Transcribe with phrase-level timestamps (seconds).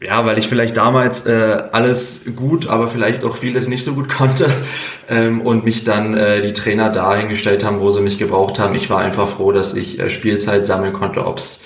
[0.00, 4.08] Ja, weil ich vielleicht damals äh, alles gut, aber vielleicht auch vieles nicht so gut
[4.16, 4.50] konnte
[5.08, 8.74] ähm, und mich dann äh, die Trainer dahingestellt haben, wo sie mich gebraucht haben.
[8.74, 11.64] Ich war einfach froh, dass ich äh, Spielzeit sammeln konnte, ob's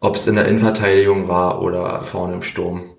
[0.00, 2.90] ob's in der Innenverteidigung war oder vorne im Sturm.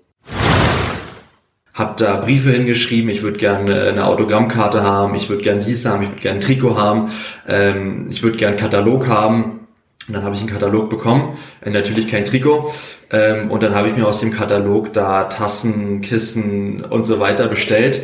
[1.72, 6.02] Hab da Briefe hingeschrieben, ich würde gerne eine Autogrammkarte haben, ich würde gerne dies haben,
[6.02, 7.10] ich würde gerne ein Trikot haben,
[7.46, 9.65] ähm, ich würde gerne Katalog haben
[10.08, 12.70] und dann habe ich einen Katalog bekommen, äh, natürlich kein Trikot.
[13.10, 17.48] Ähm, und dann habe ich mir aus dem Katalog da Tassen, Kissen und so weiter
[17.48, 18.02] bestellt.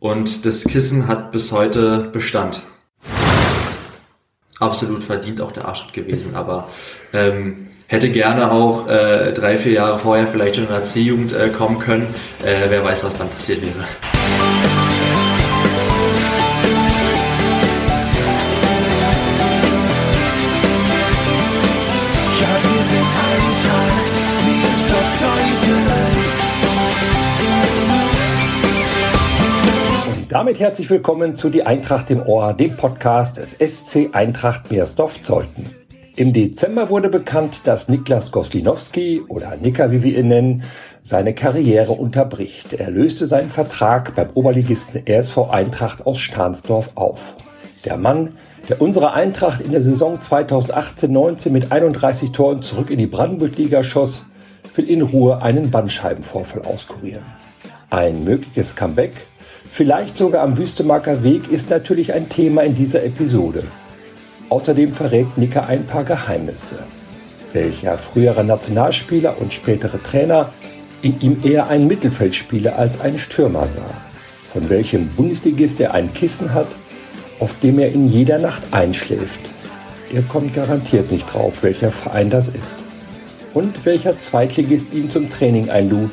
[0.00, 2.62] Und das Kissen hat bis heute Bestand.
[4.58, 6.68] Absolut verdient auch der Arschtritt gewesen, aber
[7.12, 11.50] ähm, hätte gerne auch äh, drei, vier Jahre vorher vielleicht schon in der C-Jugend äh,
[11.50, 12.14] kommen können.
[12.44, 13.84] Äh, wer weiß, was dann passiert wäre.
[30.34, 35.64] Damit herzlich willkommen zu Die Eintracht im Ohr, dem Podcast des SC Eintracht Meersdorf-Zeuthen.
[36.16, 40.64] Im Dezember wurde bekannt, dass Niklas Goslinowski oder Nicker, wie wir ihn nennen,
[41.04, 42.72] seine Karriere unterbricht.
[42.72, 47.36] Er löste seinen Vertrag beim Oberligisten RSV Eintracht aus Stahnsdorf auf.
[47.84, 48.32] Der Mann,
[48.68, 54.26] der unsere Eintracht in der Saison 2018-19 mit 31 Toren zurück in die Brandenburg-Liga schoss,
[54.74, 57.22] will in Ruhe einen Bandscheibenvorfall auskurieren.
[57.88, 59.12] Ein mögliches Comeback
[59.76, 63.64] Vielleicht sogar am Wüstemarker Weg ist natürlich ein Thema in dieser Episode.
[64.48, 66.78] Außerdem verrät Nicker ein paar Geheimnisse.
[67.52, 70.52] Welcher frühere Nationalspieler und spätere Trainer
[71.02, 73.82] in ihm eher einen Mittelfeldspieler als einen Stürmer sah.
[74.52, 76.68] Von welchem Bundesligist er ein Kissen hat,
[77.40, 79.40] auf dem er in jeder Nacht einschläft.
[80.14, 82.76] Er kommt garantiert nicht drauf, welcher Verein das ist.
[83.52, 86.12] Und welcher Zweitligist ihn zum Training einlud,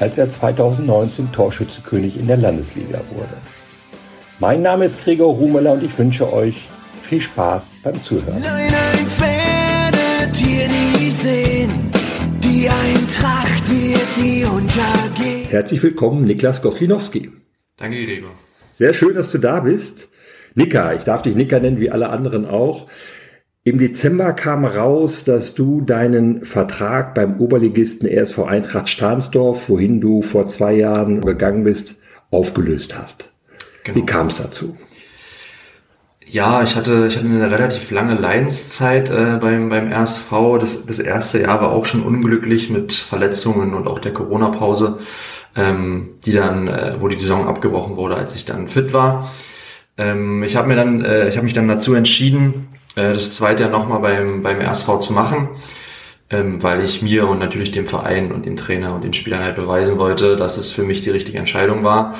[0.00, 3.36] als er 2019 Torschützekönig in der Landesliga wurde.
[4.40, 6.68] Mein Name ist Gregor Rumeler und ich wünsche euch
[7.02, 8.40] viel Spaß beim Zuhören.
[8.40, 11.70] Nein, eins werdet ihr nie sehen,
[12.42, 15.48] die Eintracht wird nie untergehen.
[15.48, 17.30] Herzlich willkommen, Niklas Goslinowski.
[17.76, 18.30] Danke, Gregor.
[18.72, 20.08] Sehr schön, dass du da bist.
[20.54, 22.86] Nika, ich darf dich Nika nennen, wie alle anderen auch.
[23.66, 30.20] Im Dezember kam raus, dass du deinen Vertrag beim Oberligisten RSV Eintracht Stahnsdorf, wohin du
[30.20, 31.94] vor zwei Jahren gegangen bist,
[32.30, 33.32] aufgelöst hast.
[33.84, 33.96] Genau.
[33.96, 34.76] Wie kam es dazu?
[36.26, 40.58] Ja, ich hatte, ich hatte eine relativ lange Leidenszeit äh, beim, beim RSV.
[40.60, 44.98] Das, das erste Jahr war auch schon unglücklich mit Verletzungen und auch der Corona-Pause,
[45.56, 49.32] ähm, die dann, äh, wo die Saison abgebrochen wurde, als ich dann fit war.
[49.96, 53.64] Ähm, ich habe mir dann, äh, ich habe mich dann dazu entschieden, äh, das zweite
[53.64, 55.48] Jahr nochmal beim, beim RSV zu machen,
[56.30, 59.56] ähm, weil ich mir und natürlich dem Verein und dem Trainer und den Spielern halt
[59.56, 62.14] beweisen wollte, dass es für mich die richtige Entscheidung war.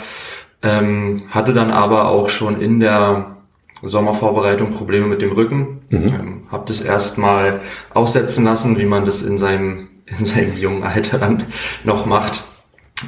[0.62, 3.36] Ähm, hatte dann aber auch schon in der
[3.82, 5.82] Sommervorbereitung Probleme mit dem Rücken.
[5.90, 6.06] Mhm.
[6.06, 7.60] Ähm, hab das erstmal
[7.92, 11.44] aussetzen lassen, wie man das in seinem, in seinem jungen Alter dann
[11.84, 12.44] noch macht.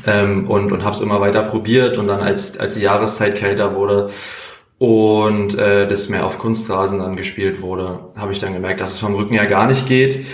[0.06, 3.74] Ähm, und und habe es immer weiter probiert und dann als als die Jahreszeit kälter
[3.74, 4.10] wurde
[4.78, 8.98] und äh, das mehr auf Kunstrasen dann gespielt wurde, habe ich dann gemerkt, dass es
[8.98, 10.26] vom Rücken ja gar nicht geht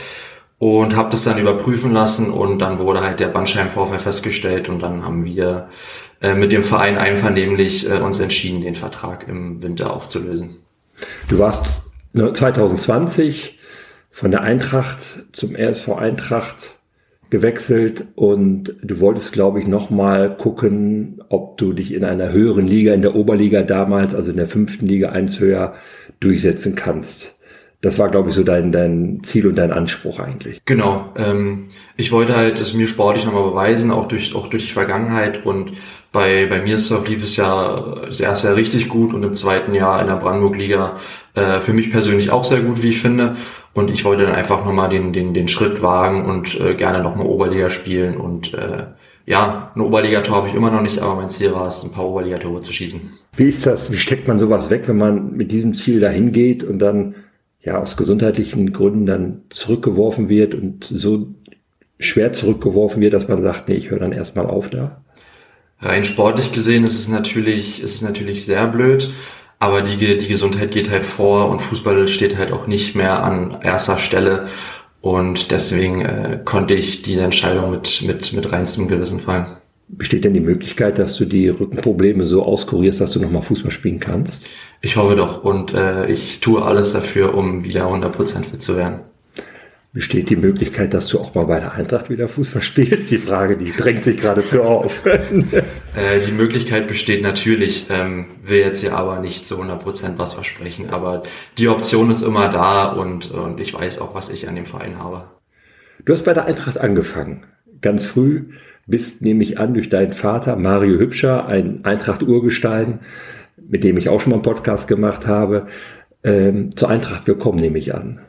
[0.59, 5.05] und habe das dann überprüfen lassen und dann wurde halt der Bandscheibenvorfall festgestellt und dann
[5.05, 5.69] haben wir
[6.21, 10.59] äh, mit dem Verein einvernehmlich äh, uns entschieden, den Vertrag im Winter aufzulösen.
[11.29, 13.59] Du warst 2020
[14.11, 16.77] von der Eintracht zum RSV Eintracht
[17.33, 22.93] gewechselt und du wolltest, glaube ich, nochmal gucken, ob du dich in einer höheren Liga,
[22.93, 25.73] in der Oberliga damals, also in der fünften Liga eins höher,
[26.21, 27.39] durchsetzen kannst.
[27.81, 30.61] Das war, glaube ich, so dein, dein Ziel und dein Anspruch eigentlich.
[30.67, 31.07] Genau.
[31.17, 35.47] Ähm, ich wollte halt es mir sportlich nochmal beweisen, auch durch, auch durch die Vergangenheit.
[35.47, 35.73] Und
[36.13, 40.03] bei, bei mir lief es ja das erste Jahr richtig gut und im zweiten Jahr
[40.03, 40.99] in der Brandenburg-Liga
[41.35, 43.37] äh, für mich persönlich auch sehr gut, wie ich finde.
[43.75, 47.27] Und ich wollte dann einfach nochmal den, den, den Schritt wagen und äh, gerne nochmal
[47.27, 48.19] Oberliga spielen.
[48.19, 48.85] Und äh,
[49.25, 52.07] ja, ein Oberligator habe ich immer noch nicht, aber mein Ziel war es, ein paar
[52.07, 53.01] Oberligatore zu schießen.
[53.37, 53.91] Wie ist das?
[53.91, 57.15] Wie steckt man sowas weg, wenn man mit diesem Ziel dahin geht und dann
[57.61, 61.29] ja aus gesundheitlichen Gründen dann zurückgeworfen wird und so
[61.99, 65.03] schwer zurückgeworfen wird, dass man sagt, nee, ich höre dann erstmal auf da?
[65.81, 69.11] Rein sportlich gesehen ist es natürlich, ist es natürlich sehr blöd.
[69.63, 73.59] Aber die, die Gesundheit geht halt vor und Fußball steht halt auch nicht mehr an
[73.63, 74.49] erster Stelle.
[75.01, 79.47] Und deswegen äh, konnte ich diese Entscheidung mit, mit, mit reinstem Gewissen fallen.
[79.87, 84.01] Besteht denn die Möglichkeit, dass du die Rückenprobleme so auskurierst, dass du nochmal Fußball spielen
[84.01, 84.49] kannst?
[84.81, 89.03] Ich hoffe doch und äh, ich tue alles dafür, um wieder 100% fit zu werden.
[89.95, 93.11] Besteht die Möglichkeit, dass du auch mal bei der Eintracht wieder Fußball spielst?
[93.11, 95.05] Die Frage, die drängt sich geradezu auf.
[95.07, 100.33] äh, die Möglichkeit besteht natürlich, ähm, will jetzt hier aber nicht zu 100 Prozent was
[100.33, 101.25] versprechen, aber
[101.59, 104.99] die Option ist immer da und, und ich weiß auch, was ich an dem Verein
[104.99, 105.25] habe.
[106.07, 107.45] Du hast bei der Eintracht angefangen,
[107.83, 108.47] ganz früh,
[108.87, 113.01] bist, nehme ich an, durch deinen Vater Mario Hübscher, ein Eintracht-Urgestein,
[113.59, 115.67] mit dem ich auch schon mal einen Podcast gemacht habe,
[116.25, 118.21] ähm, zur Eintracht gekommen, nehme ich an.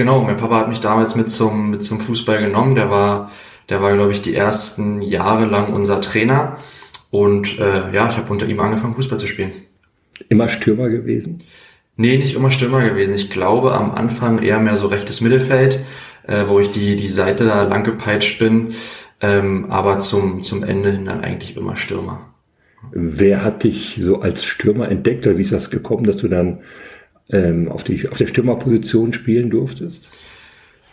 [0.00, 2.74] Genau, mein Papa hat mich damals mit zum, mit zum Fußball genommen.
[2.74, 3.30] Der war,
[3.68, 6.56] der war, glaube ich, die ersten Jahre lang unser Trainer.
[7.10, 9.52] Und äh, ja, ich habe unter ihm angefangen, Fußball zu spielen.
[10.30, 11.42] Immer Stürmer gewesen?
[11.96, 13.12] Nee, nicht immer Stürmer gewesen.
[13.12, 15.80] Ich glaube am Anfang eher mehr so rechtes Mittelfeld,
[16.26, 18.68] äh, wo ich die, die Seite da lang gepeitscht bin.
[19.20, 22.30] Ähm, aber zum, zum Ende hin dann eigentlich immer Stürmer.
[22.90, 26.60] Wer hat dich so als Stürmer entdeckt oder wie ist das gekommen, dass du dann
[27.32, 30.08] ähm, auf, die, auf der Stürmerposition spielen durftest?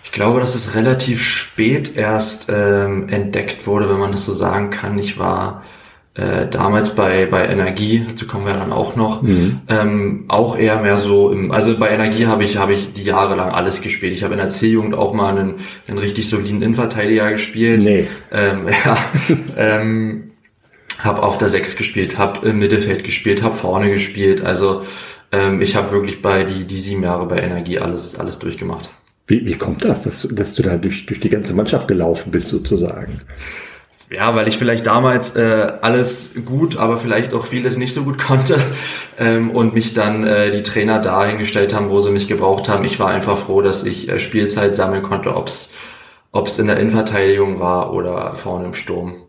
[0.03, 4.69] Ich glaube, dass es relativ spät erst ähm, entdeckt wurde, wenn man das so sagen
[4.69, 4.97] kann.
[4.97, 5.63] Ich war
[6.17, 9.59] äh, damals bei, bei Energie, dazu kommen wir dann auch noch, mhm.
[9.67, 13.35] ähm, auch eher mehr so, im, also bei Energie habe ich, habe ich die Jahre
[13.35, 14.13] lang alles gespielt.
[14.13, 15.55] Ich habe in der C-Jugend auch mal einen,
[15.87, 17.83] einen richtig soliden Innenverteidiger gespielt.
[17.83, 18.07] Nee.
[18.31, 18.97] Ähm, ja,
[19.57, 20.26] ähm,
[21.03, 24.43] habe auf der Sechs gespielt, habe im Mittelfeld gespielt, habe vorne gespielt.
[24.43, 24.83] Also
[25.31, 28.89] ähm, ich habe wirklich bei die, die sieben Jahre bei Energie alles, alles durchgemacht.
[29.27, 32.47] Wie, wie kommt das, dass, dass du da durch, durch die ganze Mannschaft gelaufen bist
[32.47, 33.21] sozusagen?
[34.09, 38.17] Ja, weil ich vielleicht damals äh, alles gut, aber vielleicht auch vieles nicht so gut
[38.25, 38.57] konnte
[39.19, 42.85] ähm, und mich dann äh, die Trainer dahingestellt haben, wo sie mich gebraucht haben.
[42.85, 45.73] Ich war einfach froh, dass ich äh, Spielzeit sammeln konnte, ob's
[46.31, 49.26] ob's in der Innenverteidigung war oder vorne im Sturm.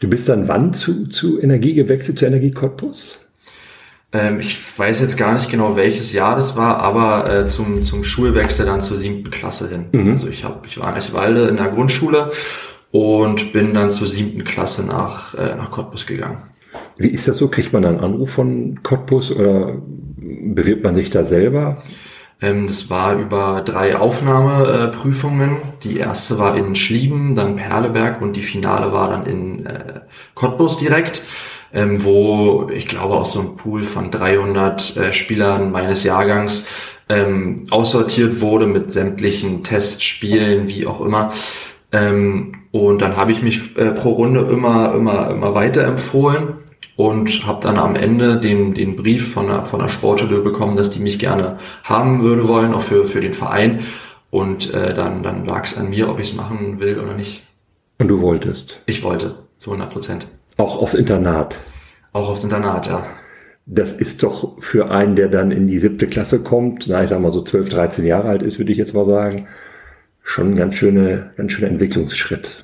[0.00, 3.20] Du bist dann wann zu, zu Energie gewechselt, zu Energie Cottbus?
[4.12, 8.04] Ähm, ich weiß jetzt gar nicht genau, welches Jahr das war, aber äh, zum, zum
[8.04, 9.86] Schulwechsel dann zur siebten Klasse hin.
[9.92, 10.12] Mhm.
[10.12, 12.30] Also ich, hab, ich war in Echwalde in der Grundschule
[12.92, 16.44] und bin dann zur siebten Klasse nach, äh, nach Cottbus gegangen.
[16.96, 17.48] Wie ist das so?
[17.48, 19.82] Kriegt man einen Anruf von Cottbus oder
[20.16, 21.82] bewirbt man sich da selber?
[22.40, 25.56] Ähm, das war über drei Aufnahmeprüfungen.
[25.82, 30.00] die erste war in Schlieben, dann Perleberg und die Finale war dann in äh,
[30.34, 31.22] Cottbus direkt
[31.74, 36.68] ähm, wo ich glaube aus so einem Pool von 300 äh, Spielern meines Jahrgangs
[37.08, 41.32] ähm, aussortiert wurde mit sämtlichen Testspielen, wie auch immer.
[42.72, 46.54] Und dann habe ich mich äh, pro Runde immer, immer, immer weiter empfohlen
[46.96, 50.90] und habe dann am Ende den, den Brief von der, von der Sportschule bekommen, dass
[50.90, 53.80] die mich gerne haben würde wollen, auch für, für den Verein.
[54.30, 57.46] Und äh, dann, dann lag es an mir, ob ich es machen will oder nicht.
[57.98, 58.80] Und du wolltest?
[58.86, 60.26] Ich wollte, zu 100 Prozent.
[60.56, 61.58] Auch aufs Internat.
[62.12, 63.04] Auch aufs Internat, ja.
[63.66, 67.20] Das ist doch für einen, der dann in die siebte Klasse kommt, na, ich sag
[67.20, 69.46] mal so 12, 13 Jahre alt ist, würde ich jetzt mal sagen,
[70.22, 72.63] schon ein ganz schöner, ganz schöner Entwicklungsschritt.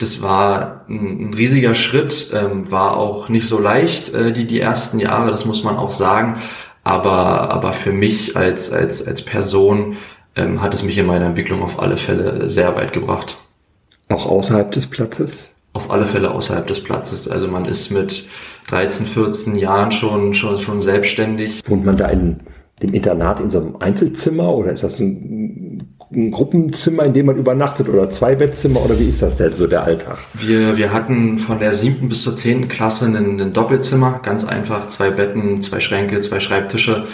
[0.00, 4.98] Das war ein, riesiger Schritt, ähm, war auch nicht so leicht, äh, die, die ersten
[4.98, 6.40] Jahre, das muss man auch sagen.
[6.82, 9.96] Aber, aber für mich als, als, als Person
[10.34, 13.38] ähm, hat es mich in meiner Entwicklung auf alle Fälle sehr weit gebracht.
[14.08, 15.50] Auch außerhalb des Platzes?
[15.72, 17.28] auf alle Fälle außerhalb des Platzes.
[17.28, 18.28] Also man ist mit
[18.68, 21.62] 13, 14 Jahren schon, schon, schon selbstständig.
[21.66, 22.40] Wohnt man da in
[22.82, 27.36] dem Internat in so einem Einzelzimmer oder ist das ein, ein Gruppenzimmer, in dem man
[27.36, 30.18] übernachtet oder zwei Bettzimmer oder wie ist das der, so der Alltag?
[30.34, 35.10] Wir, wir hatten von der siebten bis zur zehnten Klasse ein, Doppelzimmer, ganz einfach, zwei
[35.10, 37.06] Betten, zwei Schränke, zwei Schreibtische.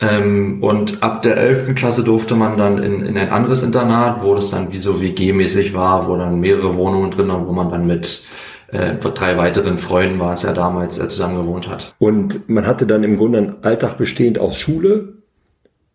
[0.00, 1.74] Ähm, und ab der 11.
[1.74, 5.74] Klasse durfte man dann in, in ein anderes Internat, wo das dann wie so WG-mäßig
[5.74, 8.24] war, wo dann mehrere Wohnungen drin waren, wo man dann mit
[8.72, 11.94] äh, drei weiteren Freunden war es ja damals äh, zusammen gewohnt hat.
[11.98, 15.14] Und man hatte dann im Grunde einen Alltag bestehend aus Schule,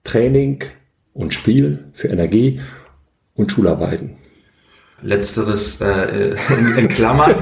[0.03, 0.63] Training
[1.13, 2.59] und Spiel für Energie
[3.35, 4.17] und Schularbeiten.
[5.01, 7.35] Letzteres äh, in, in Klammern.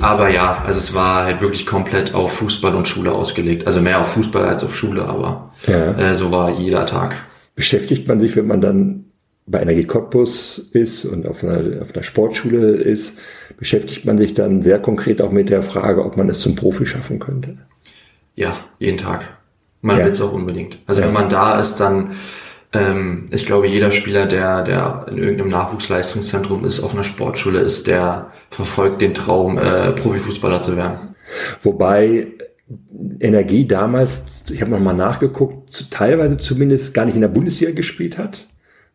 [0.00, 3.66] aber ja, also es war halt wirklich komplett auf Fußball und Schule ausgelegt.
[3.66, 5.92] Also mehr auf Fußball als auf Schule, aber ja.
[5.92, 7.16] äh, so war jeder Tag.
[7.54, 9.05] Beschäftigt man sich, wenn man dann
[9.46, 13.18] bei Energie Cottbus ist und auf einer, auf einer Sportschule ist,
[13.56, 16.84] beschäftigt man sich dann sehr konkret auch mit der Frage, ob man es zum Profi
[16.84, 17.58] schaffen könnte?
[18.34, 19.36] Ja, jeden Tag.
[19.82, 20.04] Man ja.
[20.04, 20.78] will es auch unbedingt.
[20.86, 21.06] Also ja.
[21.06, 22.16] wenn man da ist, dann
[22.72, 27.86] ähm, ich glaube, jeder Spieler, der, der in irgendeinem Nachwuchsleistungszentrum ist, auf einer Sportschule ist,
[27.86, 31.14] der verfolgt den Traum, äh, Profifußballer zu werden.
[31.62, 32.28] Wobei
[33.20, 38.46] Energie damals, ich habe nochmal nachgeguckt, teilweise zumindest gar nicht in der Bundesliga gespielt hat,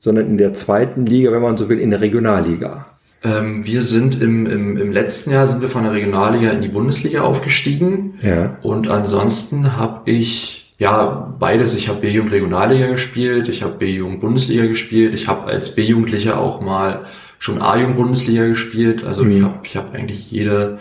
[0.01, 2.87] sondern in der zweiten Liga, wenn man so will, in der Regionalliga.
[3.23, 6.67] Ähm, wir sind im, im, im letzten Jahr sind wir von der Regionalliga in die
[6.67, 8.15] Bundesliga aufgestiegen.
[8.21, 8.57] Ja.
[8.63, 11.75] Und ansonsten habe ich Ja, beides.
[11.75, 16.59] Ich habe B-Jugend Regionalliga gespielt, ich habe B-Jugend Bundesliga gespielt, ich habe als B-Jugendlicher auch
[16.59, 17.05] mal
[17.37, 19.03] schon A-Jugend Bundesliga gespielt.
[19.05, 19.31] Also mhm.
[19.31, 20.79] ich habe ich hab eigentlich jede,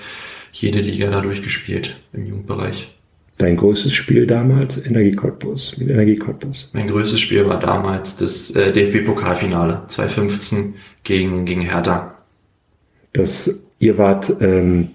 [0.52, 2.90] jede Liga da durchgespielt im Jugendbereich.
[3.40, 6.68] Dein größtes Spiel damals Energie Cottbus, mit Energie Cottbus?
[6.74, 12.18] Mein größtes Spiel war damals das äh, DFB-Pokalfinale 2015 gegen, gegen Hertha.
[13.14, 14.88] Das, ihr wart ähm,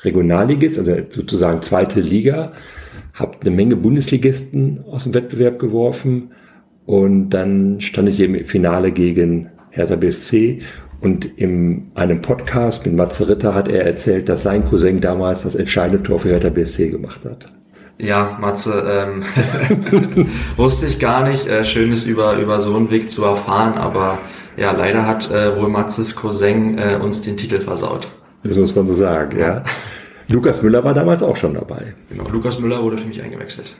[0.00, 2.52] Regionalligist, also sozusagen zweite Liga,
[3.14, 6.32] habt eine Menge Bundesligisten aus dem Wettbewerb geworfen
[6.84, 10.60] und dann stand ich im Finale gegen Hertha BSC
[11.00, 15.54] und in einem Podcast mit Matze Ritter hat er erzählt, dass sein Cousin damals das
[15.54, 17.50] entscheidende Tor für Hertha BSC gemacht hat.
[17.98, 21.46] Ja, Matze, ähm, wusste ich gar nicht.
[21.46, 24.18] Äh, schön ist über, über so einen Weg zu erfahren, aber
[24.56, 28.08] ja, leider hat äh, wohl Matzes Cousin äh, uns den Titel versaut.
[28.42, 29.62] Das muss man so sagen, ja.
[30.28, 31.94] Lukas Müller war damals auch schon dabei.
[32.10, 33.76] Genau, Lukas Müller wurde für mich eingewechselt.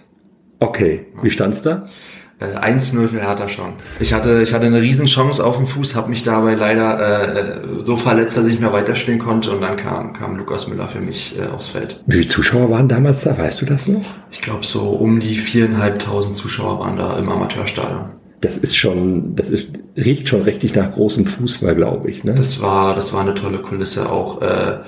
[0.61, 1.89] Okay, wie stand's da?
[2.38, 3.73] Äh, 1-0 für Hertha schon.
[3.99, 7.97] Ich hatte, ich hatte eine Riesenchance auf dem Fuß, habe mich dabei leider äh, so
[7.97, 11.38] verletzt, dass ich nicht mehr weiterspielen konnte und dann kam, kam Lukas Müller für mich
[11.38, 12.02] äh, aufs Feld.
[12.05, 13.38] Wie viele Zuschauer waren damals da?
[13.38, 14.05] Weißt du das noch?
[14.31, 18.11] Ich glaube so um die viereinhalbtausend Zuschauer waren da im Amateurstadion.
[18.43, 22.23] Das ist schon, das ist, riecht schon richtig nach großem Fußball, glaube ich.
[22.23, 22.35] Ne?
[22.35, 24.43] Das war, das war eine tolle Kulisse auch.
[24.43, 24.81] Äh,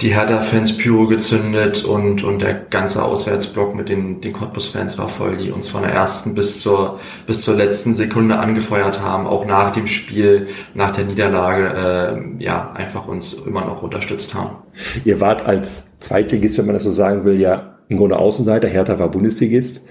[0.00, 5.36] die Hertha-Fans Pyro gezündet und, und der ganze Auswärtsblock mit den, den Cottbus-Fans war voll,
[5.36, 9.70] die uns von der ersten bis zur, bis zur letzten Sekunde angefeuert haben, auch nach
[9.70, 14.56] dem Spiel, nach der Niederlage, äh, ja, einfach uns immer noch unterstützt haben.
[15.04, 18.98] Ihr wart als Zweitligist, wenn man das so sagen will, ja im Grunde Außenseiter, Hertha
[18.98, 19.86] war Bundesligist.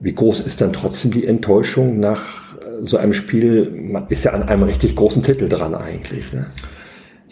[0.00, 3.70] Wie groß ist dann trotzdem die Enttäuschung nach äh, so einem Spiel?
[3.70, 6.32] Man ist ja an einem richtig großen Titel dran eigentlich.
[6.32, 6.46] Ne?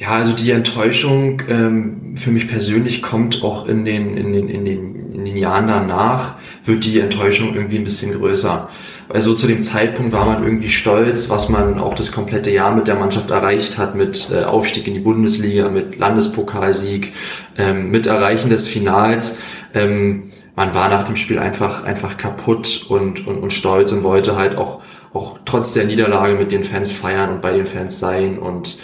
[0.01, 4.65] Ja, also die Enttäuschung ähm, für mich persönlich kommt auch in den, in, den, in,
[4.65, 8.71] den, in den Jahren danach, wird die Enttäuschung irgendwie ein bisschen größer.
[9.09, 12.75] Weil so zu dem Zeitpunkt war man irgendwie stolz, was man auch das komplette Jahr
[12.75, 17.13] mit der Mannschaft erreicht hat, mit äh, Aufstieg in die Bundesliga, mit Landespokalsieg,
[17.59, 19.39] ähm, mit Erreichen des Finals.
[19.75, 24.35] Ähm, man war nach dem Spiel einfach, einfach kaputt und, und, und stolz und wollte
[24.35, 24.81] halt auch,
[25.13, 28.79] auch trotz der Niederlage mit den Fans feiern und bei den Fans sein und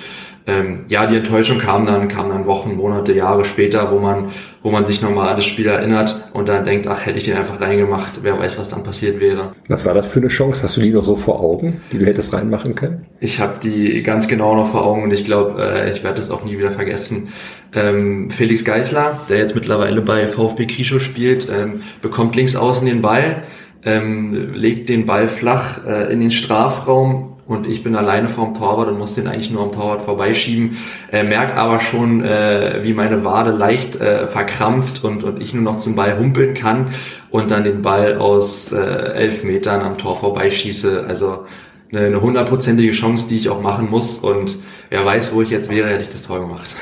[0.49, 4.26] ähm, ja, die Enttäuschung kam dann, kam dann Wochen, Monate, Jahre später, wo man,
[4.62, 7.37] wo man sich nochmal an das Spiel erinnert und dann denkt, ach, hätte ich den
[7.37, 9.55] einfach reingemacht, wer weiß, was dann passiert wäre.
[9.67, 10.62] Was war das für eine Chance?
[10.62, 13.07] Hast du die noch so vor Augen, die du hättest reinmachen können?
[13.19, 16.31] Ich habe die ganz genau noch vor Augen und ich glaube, äh, ich werde das
[16.31, 17.33] auch nie wieder vergessen.
[17.75, 23.03] Ähm, Felix Geisler, der jetzt mittlerweile bei VfB Krischow spielt, ähm, bekommt links außen den
[23.03, 23.43] Ball,
[23.85, 28.88] ähm, legt den Ball flach äh, in den Strafraum und ich bin alleine vorm Torwart
[28.88, 30.79] und muss den eigentlich nur am Torwart vorbeischieben.
[31.12, 35.62] Äh, merk aber schon, äh, wie meine Wade leicht äh, verkrampft und, und ich nur
[35.62, 36.88] noch zum Ball humpeln kann
[37.31, 41.05] und dann den Ball aus äh, elf Metern am Tor vorbeischieße.
[41.07, 41.47] Also
[41.93, 44.19] eine hundertprozentige Chance, die ich auch machen muss.
[44.19, 44.59] Und
[44.91, 46.75] wer weiß, wo ich jetzt wäre, hätte ich das Tor gemacht.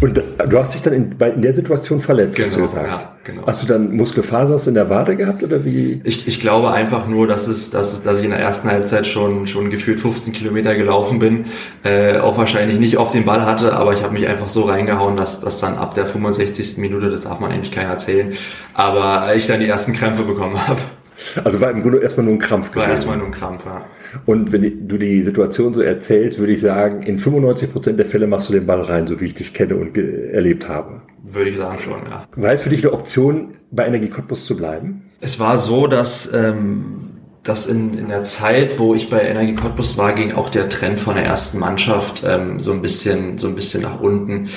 [0.00, 2.70] Und das, du hast dich dann in, in der Situation verletzt, genau, hast du genau,
[2.70, 3.02] gesagt.
[3.02, 3.46] Ja, genau.
[3.46, 6.00] Hast du dann Muskelfasers in der Wade gehabt oder wie?
[6.04, 9.06] Ich, ich glaube einfach nur, dass es, dass es, dass ich in der ersten Halbzeit
[9.06, 11.46] schon schon gefühlt 15 Kilometer gelaufen bin,
[11.84, 15.16] äh, auch wahrscheinlich nicht auf den Ball hatte, aber ich habe mich einfach so reingehauen,
[15.16, 16.78] dass dass dann ab der 65.
[16.78, 18.32] Minute, das darf man eigentlich keiner erzählen,
[18.72, 20.80] aber ich dann die ersten Krämpfe bekommen habe.
[21.44, 22.82] Also war im Grunde erstmal nur ein Krampf gewesen.
[22.82, 23.84] War erstmal nur ein Krampf, ja.
[24.26, 28.26] Und wenn du die Situation so erzählst, würde ich sagen, in 95 Prozent der Fälle
[28.26, 31.02] machst du den Ball rein, so wie ich dich kenne und erlebt habe.
[31.22, 32.26] Würde ich sagen schon, ja.
[32.34, 35.02] War es für dich eine Option, bei Energie Cottbus zu bleiben?
[35.20, 37.10] Es war so, dass, ähm,
[37.42, 40.98] dass in, in der Zeit, wo ich bei Energie Cottbus war, ging auch der Trend
[40.98, 44.48] von der ersten Mannschaft ähm, so ein bisschen, so ein bisschen nach unten.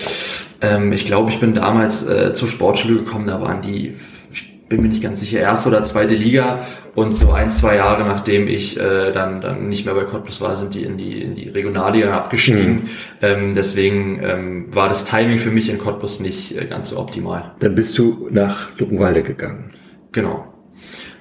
[0.62, 3.96] Ähm, ich glaube, ich bin damals äh, zur Sportschule gekommen, da waren die
[4.74, 6.66] bin mir nicht ganz sicher, erste oder zweite Liga.
[6.96, 10.56] Und so ein, zwei Jahre nachdem ich äh, dann, dann nicht mehr bei Cottbus war,
[10.56, 12.74] sind die in die, in die Regionalliga abgestiegen.
[12.74, 12.90] Mhm.
[13.22, 17.52] Ähm, deswegen ähm, war das Timing für mich in Cottbus nicht äh, ganz so optimal.
[17.60, 19.72] Dann bist du nach Luckenwalde gegangen.
[20.12, 20.52] Genau.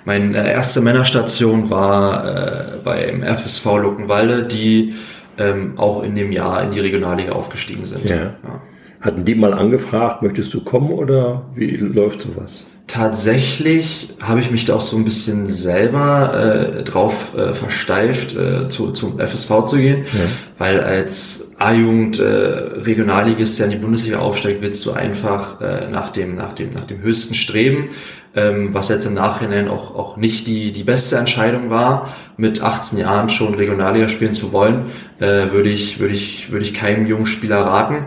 [0.06, 4.94] Meine äh, erste Männerstation war äh, beim FSV Luckenwalde, die
[5.36, 8.04] ähm, auch in dem Jahr in die Regionalliga aufgestiegen sind.
[8.04, 8.16] Ja.
[8.16, 8.62] ja.
[9.02, 12.66] Hatten die mal angefragt, möchtest du kommen oder wie läuft sowas?
[12.92, 18.68] Tatsächlich habe ich mich da auch so ein bisschen selber äh, drauf äh, versteift, äh,
[18.68, 20.20] zu, zum FSV zu gehen, ja.
[20.58, 26.10] weil als A-Jugend äh, Regionalligist, der in die Bundesliga aufsteigt, willst du einfach äh, nach
[26.10, 27.88] dem nach dem nach dem höchsten streben,
[28.36, 32.98] ähm, was jetzt im Nachhinein auch auch nicht die die beste Entscheidung war, mit 18
[32.98, 37.24] Jahren schon Regionalliga spielen zu wollen, äh, würde ich würde ich würde ich keinem jungen
[37.24, 38.06] Spieler raten.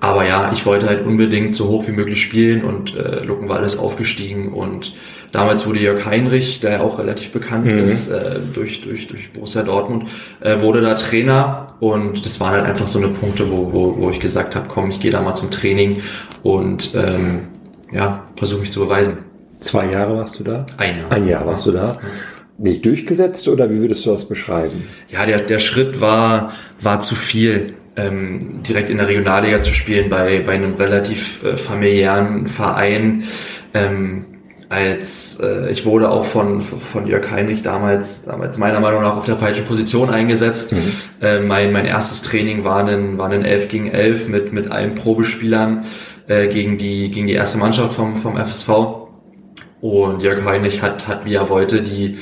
[0.00, 3.78] Aber ja, ich wollte halt unbedingt so hoch wie möglich spielen und äh, Luckenwald ist
[3.78, 4.94] aufgestiegen und
[5.30, 7.78] damals wurde Jörg Heinrich, der ja auch relativ bekannt mhm.
[7.78, 10.08] ist äh, durch, durch, durch Borussia Dortmund,
[10.40, 14.10] äh, wurde da Trainer und das waren halt einfach so eine Punkte, wo, wo, wo
[14.10, 16.00] ich gesagt habe, komm, ich gehe da mal zum Training
[16.42, 17.48] und ähm,
[17.92, 19.18] ja, versuche mich zu beweisen.
[19.60, 20.64] Zwei Jahre warst du da?
[20.78, 21.12] Ein Jahr.
[21.12, 21.98] Ein Jahr warst du da.
[22.56, 24.84] Nicht durchgesetzt oder wie würdest du das beschreiben?
[25.08, 30.08] Ja, der, der Schritt war, war zu viel ähm, direkt in der Regionalliga zu spielen
[30.08, 33.24] bei, bei einem relativ äh, familiären Verein.
[33.74, 34.26] Ähm,
[34.70, 39.24] als äh, ich wurde auch von von Jörg Heinrich damals damals meiner Meinung nach auf
[39.24, 40.72] der falschen Position eingesetzt.
[40.72, 40.92] Mhm.
[41.20, 44.94] Äh, mein mein erstes Training war ein war ein 11 gegen 11 mit mit allen
[44.94, 45.86] Probespielern
[46.28, 48.68] äh, gegen die gegen die erste Mannschaft vom vom FSV
[49.80, 52.18] und Jörg Heinrich hat hat wie er wollte die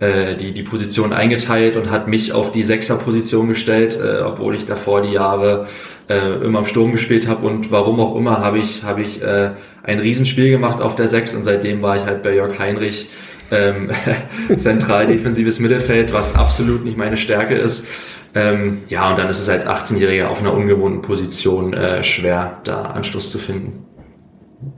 [0.00, 4.64] äh, die, die Position eingeteilt und hat mich auf die Sechser-Position gestellt, äh, obwohl ich
[4.64, 5.68] davor die Jahre
[6.08, 9.50] äh, immer im Sturm gespielt habe und warum auch immer habe ich, habe ich äh,
[9.82, 13.10] ein Riesenspiel gemacht auf der Sechs und seitdem war ich halt bei Jörg Heinrich
[13.50, 13.90] ähm,
[14.56, 17.88] zentral defensives Mittelfeld, was absolut nicht meine Stärke ist.
[18.34, 22.82] Ähm, ja, und dann ist es als 18-Jähriger auf einer ungewohnten Position äh, schwer, da
[22.82, 23.84] Anschluss zu finden.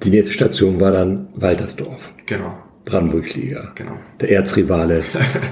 [0.02, 2.12] Die nächste Station war dann Waltersdorf.
[2.26, 2.54] Genau.
[2.84, 3.72] Brandenburg-Liga.
[3.74, 3.92] Genau.
[4.20, 5.04] Der Erzrivale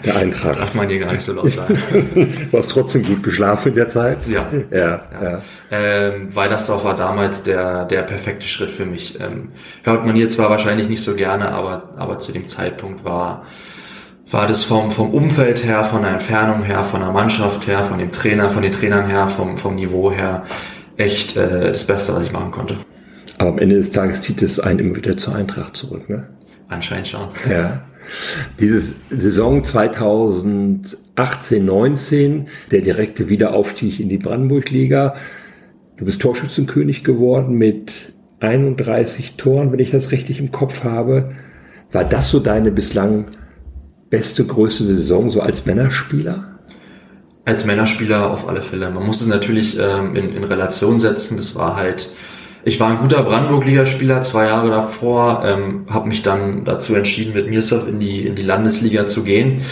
[0.05, 0.59] der Eintracht.
[0.61, 1.79] Darf man hier gar nicht so laut sagen.
[2.51, 4.27] du hast trotzdem gut geschlafen in der Zeit?
[4.27, 4.51] Ja.
[4.71, 4.79] Ja.
[4.79, 5.07] ja.
[5.23, 5.43] ja.
[5.71, 9.21] Ähm, Weidersdorf war damals der, der perfekte Schritt für mich.
[9.21, 9.51] Ähm,
[9.85, 13.47] hört man hier zwar wahrscheinlich nicht so gerne, aber, aber zu dem Zeitpunkt war,
[14.31, 17.99] war das vom, vom Umfeld her, von der Entfernung her, von der Mannschaft her, von
[17.99, 20.45] dem Trainer, von den Trainern her, vom, vom Niveau her
[20.97, 22.77] echt äh, das Beste, was ich machen konnte.
[23.39, 26.29] Aber am Ende des Tages zieht es einen immer wieder zur Eintracht zurück, ne?
[26.71, 27.29] Anscheinend schon.
[27.51, 27.83] Ja.
[28.59, 35.17] Dieses Saison 2018, 19, der direkte Wiederaufstieg in die Brandenburg-Liga.
[35.97, 41.33] Du bist Torschützenkönig geworden mit 31 Toren, wenn ich das richtig im Kopf habe.
[41.93, 43.27] War das so deine bislang
[44.09, 46.61] beste, größte Saison so als Männerspieler?
[47.45, 48.91] Als Männerspieler auf alle Fälle.
[48.91, 51.37] Man muss es natürlich ähm, in, in Relation setzen.
[51.37, 52.11] Das war halt
[52.65, 57.49] ich war ein guter Brandenburg-Ligaspieler zwei Jahre davor, ähm, habe mich dann dazu entschieden, mit
[57.49, 59.63] Mirsov in die, in die Landesliga zu gehen.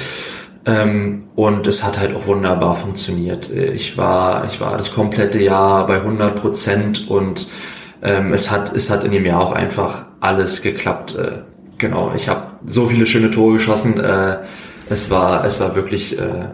[0.64, 3.50] Ähm, und es hat halt auch wunderbar funktioniert.
[3.50, 7.46] Ich war, ich war das komplette Jahr bei 100 Prozent und
[8.02, 11.14] ähm, es, hat, es hat in dem Jahr auch einfach alles geklappt.
[11.14, 11.42] Äh,
[11.78, 14.00] genau, ich habe so viele schöne Tore geschossen.
[14.00, 14.38] Äh,
[14.88, 16.18] es, war, es war wirklich...
[16.18, 16.48] Äh,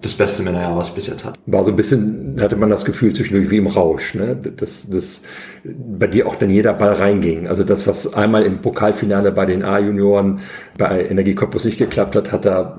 [0.00, 1.38] das beste Männerjahr, was ich bis jetzt hatte.
[1.46, 4.36] War so ein bisschen, hatte man das Gefühl zwischendurch wie im Rausch, ne?
[4.36, 5.22] dass, dass
[5.64, 7.48] bei dir auch dann jeder Ball reinging.
[7.48, 10.40] Also das, was einmal im Pokalfinale bei den A-Junioren
[10.76, 12.78] bei Energie Cottbus nicht geklappt hat, hat da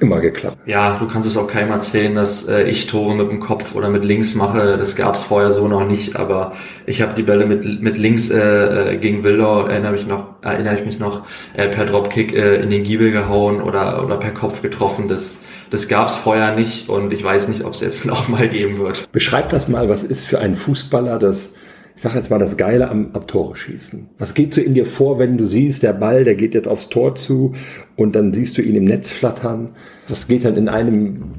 [0.00, 0.58] immer geklappt.
[0.66, 3.88] Ja, du kannst es auch keinem erzählen, dass äh, ich Tore mit dem Kopf oder
[3.88, 4.76] mit links mache.
[4.76, 6.52] Das gab es vorher so noch nicht, aber
[6.86, 10.76] ich habe die Bälle mit, mit links äh, äh, gegen Wildau, erinnere, mich noch, erinnere
[10.76, 14.62] ich mich noch, äh, per Dropkick äh, in den Giebel gehauen oder, oder per Kopf
[14.62, 15.08] getroffen.
[15.08, 18.48] Das, das gab es vorher nicht und ich weiß nicht, ob es jetzt noch mal
[18.48, 19.10] geben wird.
[19.12, 21.54] Beschreib das mal, was ist für einen Fußballer das
[22.00, 24.08] ich sage jetzt mal das Geile am, am Tore schießen.
[24.16, 26.88] Was geht so in dir vor, wenn du siehst, der Ball, der geht jetzt aufs
[26.88, 27.54] Tor zu
[27.94, 29.74] und dann siehst du ihn im Netz flattern?
[30.08, 31.32] Das geht dann in einem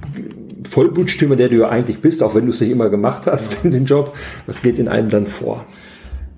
[0.69, 3.71] Vollblutstürmer, der du ja eigentlich bist, auch wenn du es nicht immer gemacht hast in
[3.71, 5.65] den Job, was geht in einem dann vor?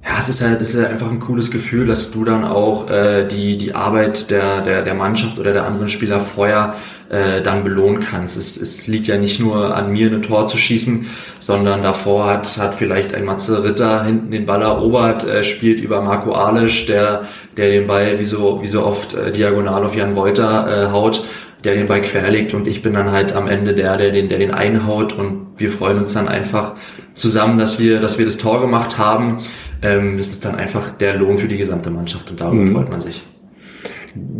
[0.06, 2.90] Ja, es ist halt, es ist halt einfach ein cooles Gefühl, dass du dann auch
[2.90, 6.76] äh, die, die Arbeit der, der, der Mannschaft oder der anderen Spieler vorher
[7.08, 8.36] äh, dann belohnen kannst.
[8.36, 11.06] Es, es liegt ja nicht nur an mir, ein Tor zu schießen,
[11.40, 16.02] sondern davor hat, hat vielleicht ein Matze Ritter hinten den Ball erobert, äh, spielt über
[16.02, 17.22] Marco Alisch, der,
[17.56, 21.24] der den Ball wie so, wie so oft äh, diagonal auf Jan Wolter äh, haut
[21.64, 24.40] der den Ball querlegt und ich bin dann halt am Ende der, der den, der
[24.40, 26.76] den einhaut und wir freuen uns dann einfach
[27.14, 29.40] zusammen, dass wir, dass wir das Tor gemacht haben.
[29.82, 32.74] Ähm, das ist dann einfach der Lohn für die gesamte Mannschaft und darüber mhm.
[32.74, 33.24] freut man sich.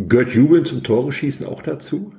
[0.08, 2.12] Gehört Jubeln zum Tore schießen auch dazu?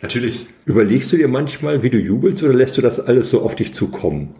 [0.00, 0.46] Natürlich.
[0.66, 3.72] Überlegst du dir manchmal, wie du jubelst oder lässt du das alles so auf dich
[3.72, 4.34] zukommen?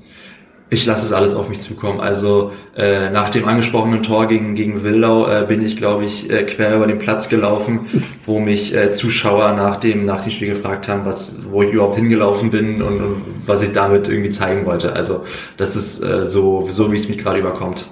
[0.72, 2.00] Ich lasse es alles auf mich zukommen.
[2.00, 6.44] Also äh, nach dem angesprochenen Tor gegen, gegen Wildau äh, bin ich, glaube ich, äh,
[6.44, 7.80] quer über den Platz gelaufen,
[8.24, 11.96] wo mich äh, Zuschauer nach dem, nach dem Spiel gefragt haben, was, wo ich überhaupt
[11.96, 14.94] hingelaufen bin und, und was ich damit irgendwie zeigen wollte.
[14.94, 15.24] Also
[15.58, 17.90] das ist äh, so, so wie es mich gerade überkommt.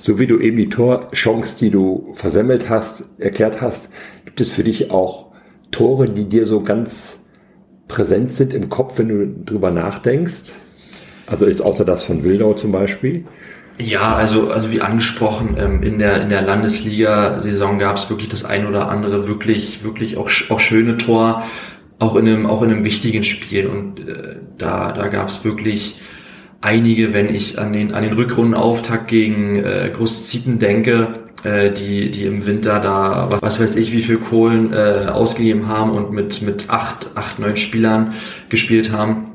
[0.00, 3.92] So wie du eben die Torchance, die du versemmelt hast, erklärt hast,
[4.24, 5.26] gibt es für dich auch
[5.70, 7.26] Tore, die dir so ganz
[7.86, 10.66] präsent sind im Kopf, wenn du drüber nachdenkst?
[11.28, 13.24] Also jetzt außer das von Wildau zum Beispiel?
[13.80, 18.44] Ja, also, also wie angesprochen, ähm, in der, in der Landesliga-Saison gab es wirklich das
[18.44, 21.44] ein oder andere wirklich, wirklich auch, auch schöne Tor,
[22.00, 23.68] auch in einem, auch in einem wichtigen Spiel.
[23.68, 26.00] Und äh, da, da gab es wirklich
[26.60, 32.24] einige, wenn ich an den, an den Rückrundenauftakt gegen äh, Großzieten denke, äh, die, die
[32.24, 36.68] im Winter da, was weiß ich, wie viel Kohlen äh, ausgegeben haben und mit, mit
[36.68, 38.14] acht, acht, neun Spielern
[38.48, 39.27] gespielt haben.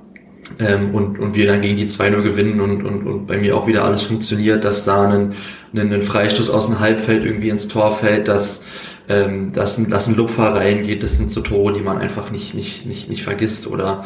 [0.60, 3.68] Ähm, und, und wir dann gegen die 2-0 gewinnen und, und, und bei mir auch
[3.68, 5.34] wieder alles funktioniert, dass da ein,
[5.74, 8.66] ein, ein Freistoß aus dem Halbfeld irgendwie ins Tor fällt, dass,
[9.10, 12.54] ähm, dass, ein, dass ein Lupfer reingeht, das sind so Tore, die man einfach nicht,
[12.54, 14.04] nicht, nicht, nicht vergisst oder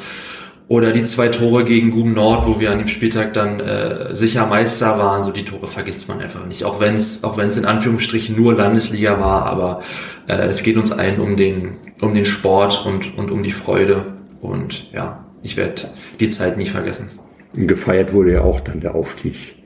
[0.70, 4.46] oder die zwei Tore gegen Guben Nord, wo wir an dem Spieltag dann äh, sicher
[4.48, 6.66] Meister waren, so die Tore vergisst man einfach nicht.
[6.66, 9.82] Auch wenn es auch wenn es in Anführungsstrichen nur Landesliga war, aber
[10.28, 14.16] äh, es geht uns allen um den um den Sport und und um die Freude
[14.42, 17.10] und ja, ich werde die Zeit nie vergessen.
[17.54, 19.58] Gefeiert wurde ja auch dann der Aufstieg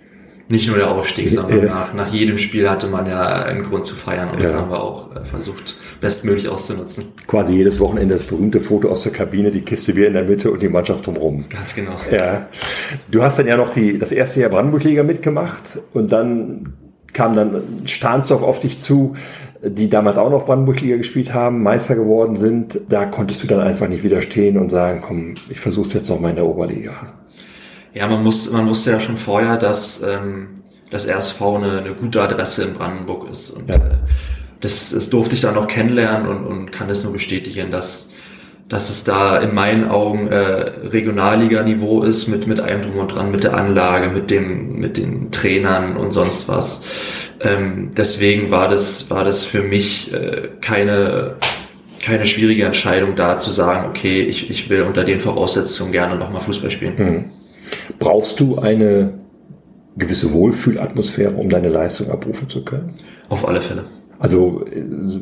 [0.52, 3.96] nicht nur der Aufstieg, sondern nach, nach jedem Spiel hatte man ja einen Grund zu
[3.96, 4.44] feiern und ja.
[4.44, 7.06] das haben wir auch äh, versucht, bestmöglich auszunutzen.
[7.26, 10.52] Quasi jedes Wochenende das berühmte Foto aus der Kabine, die Kiste Bier in der Mitte
[10.52, 11.46] und die Mannschaft drumherum.
[11.50, 11.94] Ganz genau.
[12.12, 12.50] Ja.
[13.10, 16.74] Du hast dann ja noch die, das erste Jahr Brandenburg-Liga mitgemacht und dann
[17.14, 19.16] kam dann Stahnsdorf auf dich zu,
[19.64, 22.82] die damals auch noch Brandenburg-Liga gespielt haben, Meister geworden sind.
[22.90, 26.30] Da konntest du dann einfach nicht widerstehen und sagen, komm, ich versuch's jetzt noch mal
[26.30, 26.94] in der Oberliga.
[27.94, 30.50] Ja, man, muss, man wusste ja schon vorher, dass ähm,
[30.90, 33.52] das RSV eine, eine gute Adresse in Brandenburg ist.
[33.52, 33.76] Und ja.
[33.76, 33.98] äh,
[34.62, 38.12] das, das durfte ich dann noch kennenlernen und, und kann es nur bestätigen, dass,
[38.72, 43.30] dass es da in meinen Augen äh, Regionalliga-Niveau ist, mit, mit allem drum und dran,
[43.30, 46.86] mit der Anlage, mit, dem, mit den Trainern und sonst was.
[47.42, 51.36] Ähm, deswegen war das, war das für mich äh, keine,
[52.02, 56.40] keine schwierige Entscheidung da zu sagen, okay, ich, ich will unter den Voraussetzungen gerne nochmal
[56.40, 56.94] Fußball spielen.
[56.98, 57.26] Mhm.
[58.00, 59.20] Brauchst du eine
[59.98, 62.94] gewisse Wohlfühlatmosphäre, um deine Leistung abrufen zu können?
[63.28, 63.84] Auf alle Fälle.
[64.22, 64.64] Also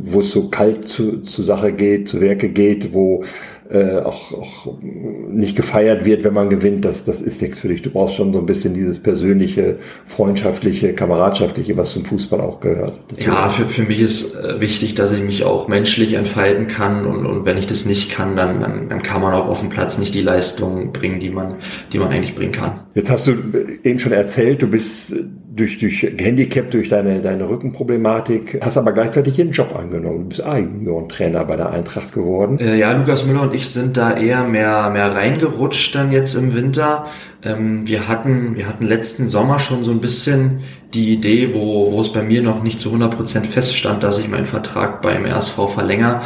[0.03, 3.23] wo es so kalt zu, zu Sache geht, zu Werke geht, wo
[3.69, 7.81] äh, auch, auch nicht gefeiert wird, wenn man gewinnt, das, das ist nichts für dich.
[7.81, 12.99] Du brauchst schon so ein bisschen dieses persönliche, freundschaftliche, kameradschaftliche, was zum Fußball auch gehört.
[13.17, 17.25] Ja, für, für mich ist äh, wichtig, dass ich mich auch menschlich entfalten kann und,
[17.25, 19.97] und wenn ich das nicht kann, dann, dann, dann kann man auch auf dem Platz
[19.97, 21.55] nicht die Leistung bringen, die man,
[21.93, 22.81] die man eigentlich bringen kann.
[22.95, 23.33] Jetzt hast du
[23.81, 25.15] eben schon erzählt, du bist
[25.60, 30.24] durch, durch Handicap, durch deine, deine Rückenproblematik, hast aber gleichzeitig einen Job angenommen.
[30.24, 32.58] Du bist A-Junioren-Trainer bei der Eintracht geworden.
[32.60, 36.54] Äh, ja, Lukas Müller und ich sind da eher mehr, mehr reingerutscht dann jetzt im
[36.54, 37.08] Winter.
[37.43, 40.60] Ähm, wir hatten, wir hatten letzten Sommer schon so ein bisschen
[40.93, 44.30] die Idee, wo, wo es bei mir noch nicht zu 100 Prozent feststand, dass ich
[44.30, 46.22] meinen Vertrag beim RSV verlängere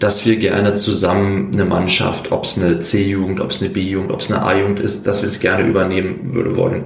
[0.00, 4.20] dass wir gerne zusammen eine Mannschaft, ob es eine C-Jugend, ob es eine B-Jugend, ob
[4.20, 6.84] es eine A-Jugend ist, dass wir es gerne übernehmen würde wollen.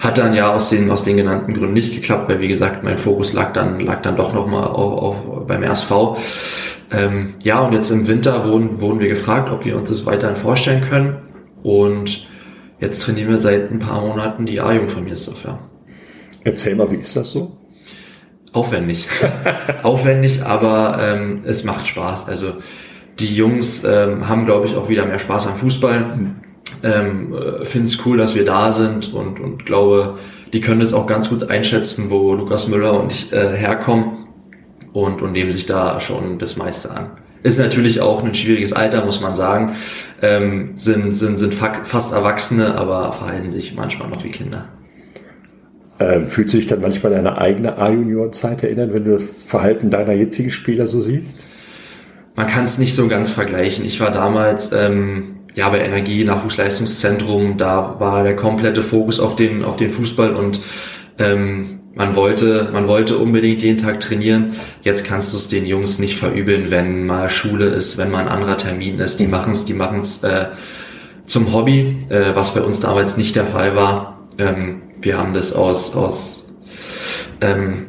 [0.00, 2.96] Hat dann ja aus den, aus den genannten Gründen nicht geklappt, weil wie gesagt, mein
[2.96, 5.92] Fokus lag dann, lag dann doch nochmal auf, auf, beim RSV.
[6.90, 10.36] Ähm, ja, und jetzt im Winter wurden, wurden wir gefragt, ob wir uns das weiterhin
[10.36, 11.18] vorstellen können.
[11.62, 12.26] Und
[12.80, 15.58] jetzt trainieren wir seit ein paar Monaten die A-Jugend von mir ja.
[16.44, 17.58] Erzähl mal, wie ist das so?
[18.54, 19.06] Aufwendig.
[19.82, 22.26] Aufwendig, aber ähm, es macht Spaß.
[22.26, 22.54] Also
[23.18, 26.16] die Jungs ähm, haben, glaube ich, auch wieder mehr Spaß am Fußball.
[26.16, 26.49] Mhm
[26.82, 30.18] ähm, äh, finde es cool, dass wir da sind und, und glaube,
[30.52, 34.26] die können es auch ganz gut einschätzen, wo Lukas Müller und ich äh, herkommen
[34.92, 37.10] und, und nehmen sich da schon das meiste an.
[37.42, 39.74] Ist natürlich auch ein schwieriges Alter, muss man sagen.
[40.20, 44.68] Ähm, sind sind, sind fast Erwachsene, aber verhalten sich manchmal noch wie Kinder.
[45.98, 49.90] Ähm, fühlst du dich dann manchmal an deine eigene A-Junior-Zeit erinnern, wenn du das Verhalten
[49.90, 51.46] deiner jetzigen Spieler so siehst?
[52.36, 53.84] Man kann es nicht so ganz vergleichen.
[53.84, 59.62] Ich war damals ähm, ja, bei Energie, Nachwuchsleistungszentrum, da war der komplette Fokus auf den,
[59.62, 60.58] auf den Fußball und
[61.18, 64.54] ähm, man wollte, man wollte unbedingt jeden Tag trainieren.
[64.80, 68.28] Jetzt kannst du es den Jungs nicht verübeln, wenn mal Schule ist, wenn mal ein
[68.28, 69.20] anderer Termin ist.
[69.20, 70.46] Die machen es, die machen es äh,
[71.26, 74.18] zum Hobby, äh, was bei uns damals nicht der Fall war.
[74.38, 76.54] Ähm, wir haben das aus, aus
[77.42, 77.88] ähm,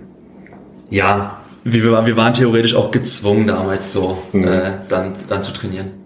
[0.90, 4.46] ja, wir, wir waren theoretisch auch gezwungen damals so, mhm.
[4.46, 6.02] äh, dann, dann zu trainieren.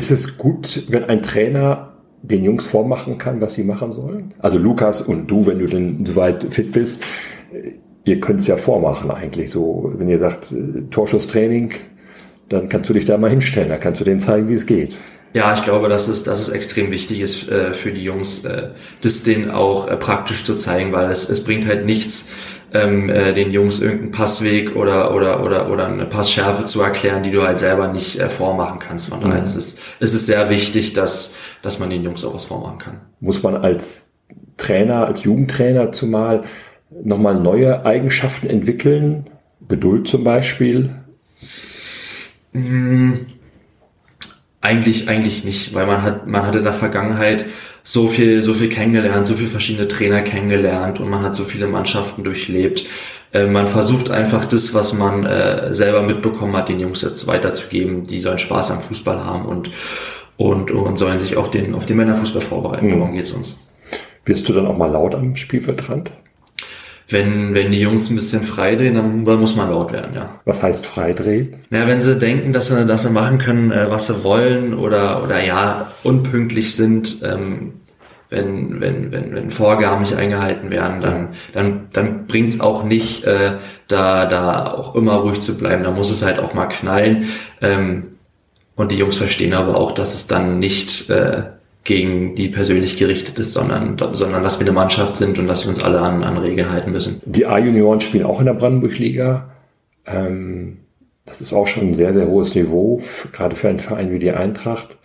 [0.00, 4.32] Ist es gut, wenn ein Trainer den Jungs vormachen kann, was sie machen sollen?
[4.38, 7.02] Also Lukas und du, wenn du denn soweit fit bist,
[8.04, 9.92] ihr könnt es ja vormachen eigentlich so.
[9.98, 11.74] Wenn ihr sagt, äh, Torschusstraining,
[12.48, 14.98] dann kannst du dich da mal hinstellen, da kannst du denen zeigen, wie es geht.
[15.34, 18.70] Ja, ich glaube, dass es, dass es extrem wichtig ist äh, für die Jungs, äh,
[19.02, 22.30] das denen auch äh, praktisch zu zeigen, weil es, es bringt halt nichts,
[22.72, 27.30] ähm, äh, den Jungs irgendeinen Passweg oder, oder, oder, oder eine Passschärfe zu erklären, die
[27.30, 29.08] du halt selber nicht äh, vormachen kannst.
[29.08, 29.44] Von daher mhm.
[29.44, 33.00] ist es, ist es sehr wichtig, dass, dass man den Jungs auch was vormachen kann.
[33.20, 34.10] Muss man als
[34.56, 36.42] Trainer, als Jugendtrainer zumal
[37.02, 39.30] nochmal neue Eigenschaften entwickeln?
[39.68, 40.96] Geduld zum Beispiel?
[42.52, 43.26] Mhm
[44.62, 47.46] Eigentlich, eigentlich nicht, weil man hat, man hat in der Vergangenheit
[47.82, 51.66] so viel, so viel kennengelernt, so viele verschiedene Trainer kennengelernt und man hat so viele
[51.66, 52.84] Mannschaften durchlebt.
[53.32, 58.06] Äh, man versucht einfach das, was man äh, selber mitbekommen hat, den Jungs jetzt weiterzugeben.
[58.06, 59.70] Die sollen Spaß am Fußball haben und,
[60.36, 62.86] und, und sollen sich auf den, auf den Männerfußball vorbereiten.
[62.86, 62.90] Mhm.
[62.92, 63.60] Darum geht's uns.
[64.26, 66.10] Wirst du dann auch mal laut am Spielfeldrand?
[67.10, 70.40] Wenn, wenn die Jungs ein bisschen freidrehen, dann, dann muss man laut werden, ja.
[70.44, 71.56] Was heißt freidrehen?
[71.70, 75.22] Ja, wenn sie denken, dass sie, dass sie machen können, äh, was sie wollen oder,
[75.24, 77.74] oder ja, unpünktlich sind, ähm,
[78.30, 83.58] wenn, wenn, wenn, wenn Vorgaben nicht eingehalten werden, dann, dann, dann bringt's auch nicht, äh,
[83.88, 85.82] da, da auch immer ruhig zu bleiben.
[85.82, 87.26] Da muss es halt auch mal knallen.
[87.60, 88.12] Ähm,
[88.76, 91.42] und die Jungs verstehen aber auch, dass es dann nicht äh,
[91.84, 95.70] gegen die persönlich gerichtet ist, sondern, sondern dass wir eine Mannschaft sind und dass wir
[95.70, 97.22] uns alle an, an Regeln halten müssen.
[97.24, 99.50] Die A-Junioren spielen auch in der Brandenburg-Liga.
[100.06, 100.78] Ähm,
[101.24, 103.00] das ist auch schon ein sehr, sehr hohes Niveau,
[103.32, 104.98] gerade für einen Verein wie die Eintracht.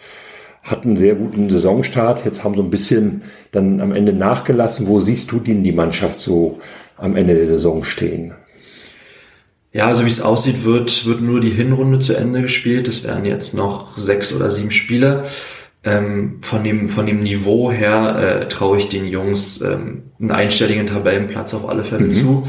[0.63, 2.25] Hatten einen sehr guten Saisonstart.
[2.25, 4.87] Jetzt haben so ein bisschen dann am Ende nachgelassen.
[4.87, 6.59] Wo siehst du denn die Mannschaft so
[6.97, 8.33] am Ende der Saison stehen?
[9.71, 12.87] Ja, also wie es aussieht, wird, wird nur die Hinrunde zu Ende gespielt.
[12.87, 15.25] Es werden jetzt noch sechs oder sieben Spiele.
[15.85, 20.87] Ähm, von, dem, von dem Niveau her äh, traue ich den Jungs ähm, einen einstelligen
[20.87, 22.11] Tabellenplatz auf alle Fälle mhm.
[22.11, 22.47] zu.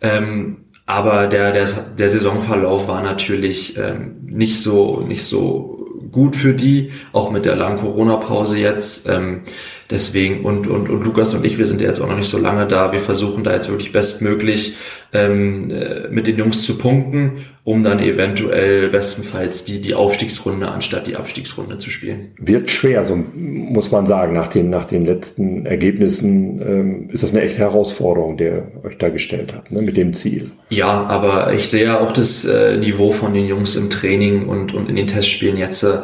[0.00, 6.54] Ähm, aber der, der, der Saisonverlauf war natürlich ähm, nicht so, nicht so gut für
[6.54, 9.08] die, auch mit der langen Corona-Pause jetzt.
[9.08, 9.42] Ähm,
[9.90, 12.66] deswegen, und, und, und Lukas und ich, wir sind jetzt auch noch nicht so lange
[12.66, 12.92] da.
[12.92, 14.76] Wir versuchen da jetzt wirklich bestmöglich
[15.12, 21.06] ähm, äh, mit den Jungs zu punkten, um dann eventuell bestenfalls die, die Aufstiegsrunde anstatt
[21.06, 22.32] die Abstiegsrunde zu spielen.
[22.38, 27.32] Wird schwer, so muss man sagen, nach den, nach den letzten Ergebnissen ähm, ist das
[27.32, 30.50] eine echte Herausforderung, der euch da gestellt habt, ne, mit dem Ziel.
[30.70, 34.88] Ja, aber ich sehe auch das äh, Niveau von den Jungs im Training und, und
[34.88, 35.82] in den Testspielen jetzt.
[35.82, 35.98] Äh,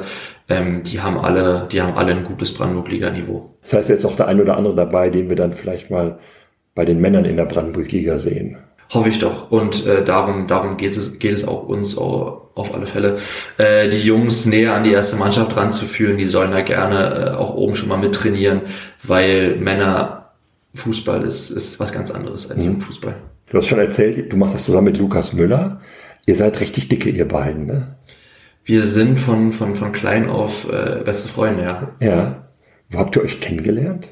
[0.48, 3.50] ähm, die haben alle, die haben alle ein gutes Brandenburg-Liga-Niveau.
[3.62, 6.18] Das heißt, jetzt auch der ein oder andere dabei, den wir dann vielleicht mal
[6.74, 8.58] bei den Männern in der Brandenburg-Liga sehen.
[8.92, 9.50] Hoffe ich doch.
[9.50, 13.16] Und äh, darum, darum geht es, geht es auch uns auch, auf alle Fälle,
[13.58, 16.16] äh, die Jungs näher an die erste Mannschaft ranzuführen.
[16.16, 18.62] Die sollen da gerne äh, auch oben schon mal mittrainieren,
[19.02, 20.30] weil Männer
[20.74, 22.80] Fußball ist, ist was ganz anderes als mhm.
[22.80, 23.16] Fußball.
[23.50, 25.80] Du hast schon erzählt, du machst das zusammen mit Lukas Müller.
[26.24, 27.95] Ihr seid richtig dicke, ihr beiden, ne?
[28.66, 31.92] Wir sind von, von, von klein auf äh, beste Freunde, ja.
[32.00, 32.48] Ja.
[32.90, 34.08] Wo habt ihr euch kennengelernt?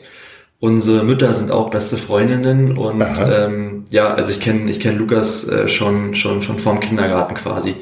[0.60, 5.46] Unsere Mütter sind auch beste Freundinnen und ähm, ja, also ich kenne ich kenn Lukas
[5.48, 7.74] äh, schon schon schon vorm Kindergarten quasi.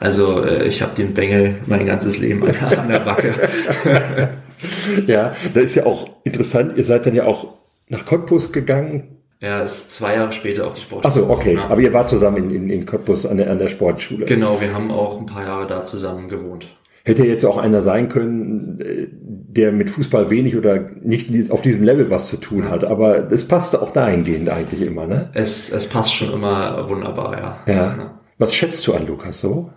[0.00, 2.42] Also äh, ich habe den Bengel mein ganzes Leben
[2.76, 3.32] an der Backe.
[5.06, 6.76] ja, da ist ja auch interessant.
[6.76, 7.54] Ihr seid dann ja auch
[7.88, 9.15] nach Cottbus gegangen.
[9.38, 11.24] Er ist zwei Jahre später auf die Sportschule.
[11.24, 11.54] Achso, okay.
[11.54, 11.68] Ja.
[11.68, 14.24] Aber ihr wart zusammen in, in, in Cottbus an der, an der Sportschule.
[14.26, 16.66] Genau, wir haben auch ein paar Jahre da zusammen gewohnt.
[17.04, 21.82] Hätte jetzt auch einer sein können, äh, der mit Fußball wenig oder nicht auf diesem
[21.82, 22.84] Level was zu tun hat.
[22.84, 25.30] Aber es passte auch dahingehend eigentlich immer, ne?
[25.34, 27.72] Es, es passt schon immer wunderbar, ja.
[27.72, 28.18] Ja.
[28.38, 29.70] Was schätzt du an Lukas so?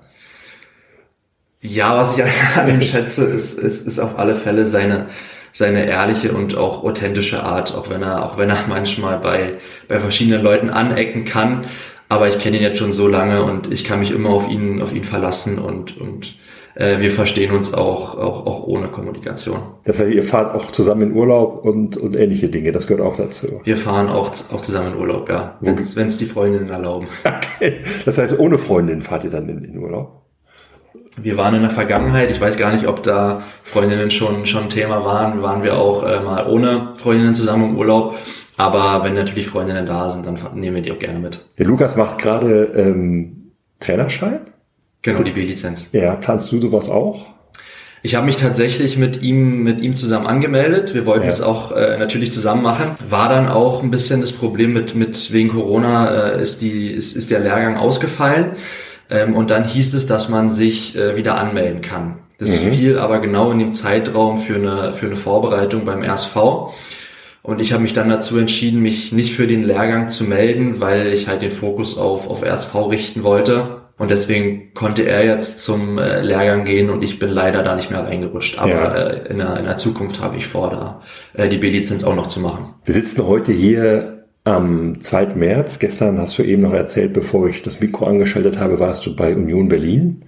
[1.61, 2.23] Ja, was ich
[2.57, 5.07] an ihm schätze, ist, ist, ist auf alle Fälle seine,
[5.51, 9.55] seine ehrliche und auch authentische Art, auch wenn er, auch wenn er manchmal bei,
[9.87, 11.61] bei verschiedenen Leuten anecken kann.
[12.07, 14.81] Aber ich kenne ihn jetzt schon so lange und ich kann mich immer auf ihn,
[14.81, 16.35] auf ihn verlassen und, und
[16.79, 19.59] äh, wir verstehen uns auch, auch, auch ohne Kommunikation.
[19.83, 23.17] Das heißt, ihr fahrt auch zusammen in Urlaub und, und ähnliche Dinge, das gehört auch
[23.17, 23.61] dazu.
[23.63, 27.07] Wir fahren auch, auch zusammen in Urlaub, ja, wenn es die Freundinnen erlauben.
[27.59, 27.81] Okay.
[28.05, 30.18] Das heißt, ohne Freundin fahrt ihr dann in, in Urlaub?
[31.17, 35.03] Wir waren in der Vergangenheit, ich weiß gar nicht, ob da Freundinnen schon schon Thema
[35.05, 38.17] waren, waren wir auch äh, mal ohne Freundinnen zusammen im Urlaub.
[38.57, 41.45] Aber wenn natürlich Freundinnen da sind, dann nehmen wir die auch gerne mit.
[41.57, 44.41] Der Lukas macht gerade ähm, Trainerschein.
[45.01, 45.89] Genau, die B-Lizenz.
[45.93, 47.25] Ja, planst du sowas auch?
[48.01, 50.93] Ich habe mich tatsächlich mit ihm mit ihm zusammen angemeldet.
[50.93, 51.29] Wir wollten ja.
[51.29, 52.91] es auch äh, natürlich zusammen machen.
[53.09, 57.17] War dann auch ein bisschen das Problem mit mit wegen Corona äh, ist die ist,
[57.17, 58.51] ist der Lehrgang ausgefallen.
[59.09, 62.19] Ähm, und dann hieß es, dass man sich äh, wieder anmelden kann.
[62.37, 62.71] Das mhm.
[62.71, 66.35] fiel aber genau in dem Zeitraum für eine, für eine Vorbereitung beim RSV.
[67.41, 71.07] Und ich habe mich dann dazu entschieden, mich nicht für den Lehrgang zu melden, weil
[71.07, 73.79] ich halt den Fokus auf, auf RSV richten wollte.
[73.97, 77.91] Und deswegen konnte er jetzt zum äh, Lehrgang gehen und ich bin leider da nicht
[77.91, 78.57] mehr reingerutscht.
[78.57, 78.95] Aber ja.
[78.95, 81.01] äh, in, der, in der Zukunft habe ich vor, da
[81.33, 82.75] äh, die B-Lizenz auch noch zu machen.
[82.85, 84.18] Wir sitzen heute hier
[84.49, 85.35] am 2.
[85.35, 89.15] März, gestern hast du eben noch erzählt, bevor ich das Mikro angeschaltet habe, warst du
[89.15, 90.25] bei Union Berlin.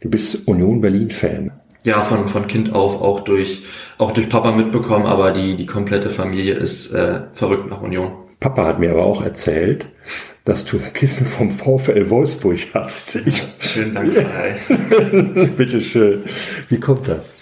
[0.00, 1.52] Du bist Union Berlin-Fan.
[1.84, 3.62] Ja, von, von Kind auf auch durch,
[3.96, 8.12] auch durch Papa mitbekommen, aber die, die komplette Familie ist äh, verrückt nach Union.
[8.38, 9.88] Papa hat mir aber auch erzählt,
[10.44, 13.16] dass du ein Kissen vom VfL Wolfsburg hast.
[13.16, 14.12] Ich, Schönen Dank.
[15.56, 16.24] Bitte schön.
[16.68, 17.36] Wie kommt das?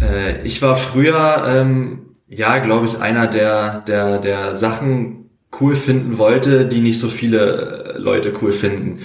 [0.00, 5.27] Äh, ich war früher, ähm, ja, glaube ich, einer, der, der, der Sachen
[5.60, 9.00] cool finden wollte, die nicht so viele Leute cool finden.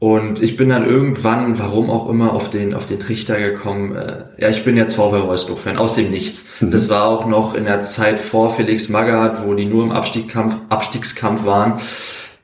[0.00, 3.96] Und ich bin dann irgendwann, warum auch immer, auf den, auf den Trichter gekommen.
[3.96, 6.46] Äh, ja, ich bin jetzt VW Wolfsburg-Fan, aus dem Nichts.
[6.60, 6.70] Mhm.
[6.70, 10.56] Das war auch noch in der Zeit vor Felix Magath, wo die nur im Abstiegskampf,
[10.68, 11.80] Abstiegskampf waren.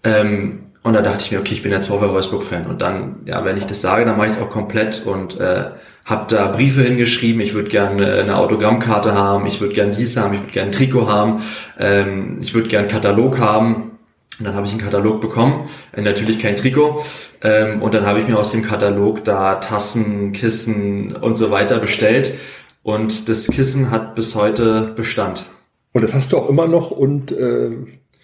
[0.03, 2.67] Ähm, und da dachte ich mir, okay, ich bin jetzt VW Wolfsburg-Fan.
[2.67, 5.71] Und dann, ja, wenn ich das sage, dann mache ich es auch komplett und äh,
[6.05, 7.41] habe da Briefe hingeschrieben.
[7.41, 10.73] Ich würde gerne eine Autogrammkarte haben, ich würde gerne dies haben, ich würde gerne ein
[10.73, 11.43] Trikot haben,
[11.79, 13.93] ähm, ich würde gerne einen Katalog haben
[14.39, 17.03] und dann habe ich einen Katalog bekommen, äh, natürlich kein Trikot.
[17.43, 21.79] Ähm, und dann habe ich mir aus dem Katalog da Tassen, Kissen und so weiter
[21.79, 22.35] bestellt.
[22.83, 25.47] Und das Kissen hat bis heute Bestand.
[25.93, 27.71] Und das hast du auch immer noch und äh,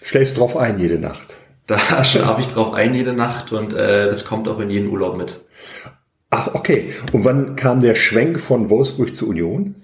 [0.02, 1.39] schläfst drauf ein jede Nacht.
[1.70, 5.16] Da schlafe ich drauf ein jede Nacht und äh, das kommt auch in jeden Urlaub
[5.16, 5.40] mit.
[6.30, 6.90] Ach, okay.
[7.12, 9.76] Und wann kam der Schwenk von Wolfsburg zu Union?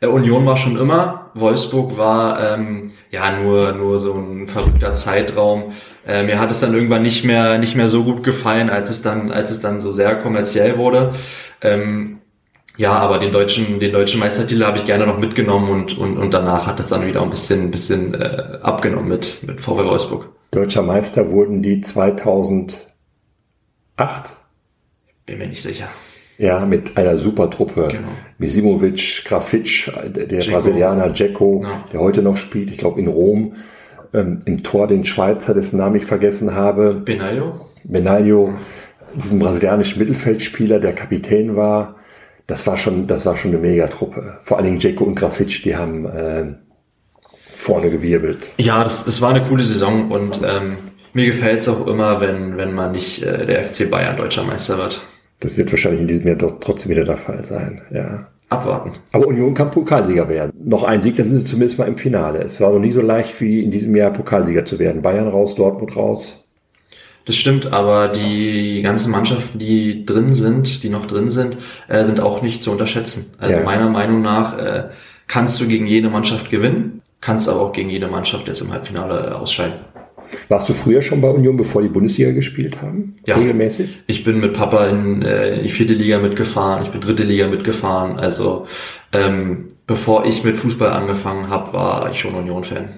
[0.00, 5.72] Äh, Union war schon immer, Wolfsburg war ähm, ja nur nur so ein verrückter Zeitraum.
[6.06, 9.02] Äh, mir hat es dann irgendwann nicht mehr nicht mehr so gut gefallen, als es
[9.02, 11.12] dann als es dann so sehr kommerziell wurde.
[11.60, 12.21] Ähm,
[12.82, 16.34] ja, aber den deutschen den deutschen Meistertitel habe ich gerne noch mitgenommen und und und
[16.34, 20.28] danach hat es dann wieder ein bisschen ein bisschen äh, abgenommen mit mit VW Wolfsburg.
[20.50, 22.90] Deutscher Meister wurden die 2008?
[25.26, 25.88] Bin mir nicht sicher.
[26.38, 27.88] Ja, mit einer super Truppe.
[27.92, 28.08] Genau.
[28.38, 30.50] Misimovic, Grafitsch, der Dzeko.
[30.50, 31.84] Brasilianer Dzeko, ja.
[31.92, 33.54] der heute noch spielt, ich glaube in Rom.
[34.12, 36.94] Ähm, Im Tor den Schweizer, dessen Namen ich vergessen habe.
[36.94, 37.60] Benaglio.
[37.84, 38.54] Benaglio,
[39.14, 41.94] diesen brasilianischen Mittelfeldspieler, der Kapitän war.
[42.46, 44.38] Das war schon, das war schon eine Megatruppe.
[44.42, 46.54] Vor allen Dingen Dzeko und Grafitsch, die haben äh,
[47.54, 48.50] vorne gewirbelt.
[48.58, 50.78] Ja, das, das war eine coole Saison und ähm,
[51.12, 54.78] mir gefällt es auch immer, wenn, wenn man nicht äh, der FC Bayern deutscher Meister
[54.78, 55.04] wird.
[55.40, 57.82] Das wird wahrscheinlich in diesem Jahr doch trotzdem wieder der Fall sein.
[57.92, 58.28] Ja.
[58.48, 58.92] Abwarten.
[59.12, 60.52] Aber Union kann Pokalsieger werden.
[60.62, 62.42] Noch ein Sieg, dann sind sie zumindest mal im Finale.
[62.42, 65.00] Es war noch nie so leicht wie in diesem Jahr Pokalsieger zu werden.
[65.00, 66.41] Bayern raus, Dortmund raus.
[67.24, 71.56] Das stimmt, aber die ganzen Mannschaften, die drin sind, die noch drin sind,
[71.88, 73.34] äh, sind auch nicht zu unterschätzen.
[73.38, 73.62] Also ja.
[73.62, 74.84] meiner Meinung nach äh,
[75.28, 79.30] kannst du gegen jede Mannschaft gewinnen, kannst aber auch gegen jede Mannschaft jetzt im Halbfinale
[79.30, 79.74] äh, ausscheiden.
[80.48, 83.16] Warst du früher schon bei Union, bevor die Bundesliga gespielt haben?
[83.26, 83.36] Ja.
[83.36, 84.02] Regelmäßig?
[84.06, 88.18] Ich bin mit Papa in äh, die vierte Liga mitgefahren, ich bin dritte Liga mitgefahren.
[88.18, 88.66] Also
[89.12, 92.88] ähm, bevor ich mit Fußball angefangen habe, war ich schon Union-Fan.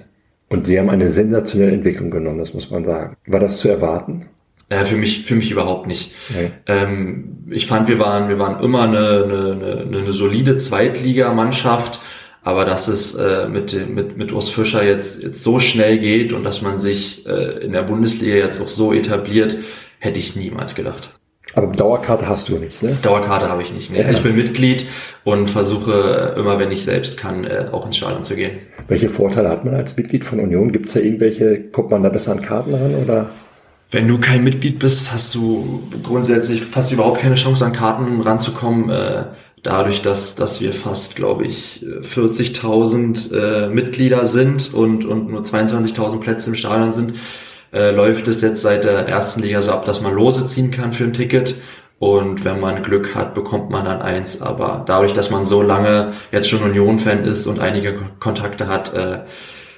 [0.55, 3.17] Und sie haben eine sensationelle Entwicklung genommen, das muss man sagen.
[3.27, 4.27] War das zu erwarten?
[4.69, 6.13] Äh, für mich, für mich überhaupt nicht.
[6.29, 6.51] Okay.
[6.67, 11.99] Ähm, ich fand, wir waren, wir waren immer eine, eine, eine, eine solide Zweitligamannschaft.
[12.41, 16.45] Aber dass es äh, mit, mit, mit Urs Fischer jetzt, jetzt so schnell geht und
[16.45, 19.57] dass man sich äh, in der Bundesliga jetzt auch so etabliert,
[19.99, 21.09] hätte ich niemals gedacht.
[21.53, 22.97] Aber Dauerkarte hast du nicht, ne?
[23.01, 23.91] Dauerkarte habe ich nicht.
[23.91, 24.01] Ne?
[24.01, 24.09] Ja.
[24.09, 24.85] Ich bin Mitglied
[25.23, 28.57] und versuche immer, wenn ich selbst kann, äh, auch ins Stadion zu gehen.
[28.87, 30.71] Welche Vorteile hat man als Mitglied von Union?
[30.71, 33.29] Gibt es da irgendwelche, kommt man da besser an Karten ran oder?
[33.91, 38.89] Wenn du kein Mitglied bist, hast du grundsätzlich fast überhaupt keine Chance, an Karten ranzukommen.
[38.89, 39.25] Äh,
[39.63, 46.19] dadurch, dass, dass wir fast, glaube ich, 40.000 äh, Mitglieder sind und, und nur 22.000
[46.19, 47.13] Plätze im Stadion sind,
[47.75, 50.93] äh, läuft es jetzt seit der ersten Liga so ab, dass man Lose ziehen kann
[50.93, 51.55] für ein Ticket.
[51.99, 54.41] Und wenn man Glück hat, bekommt man dann eins.
[54.41, 59.19] Aber dadurch, dass man so lange jetzt schon Union-Fan ist und einige Kontakte hat, äh,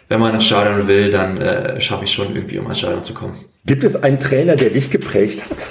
[0.09, 3.13] wenn man ins Stadion will, dann äh, schaffe ich schon irgendwie, um ins Stadion zu
[3.13, 3.35] kommen.
[3.65, 5.67] Gibt es einen Trainer, der dich geprägt hat?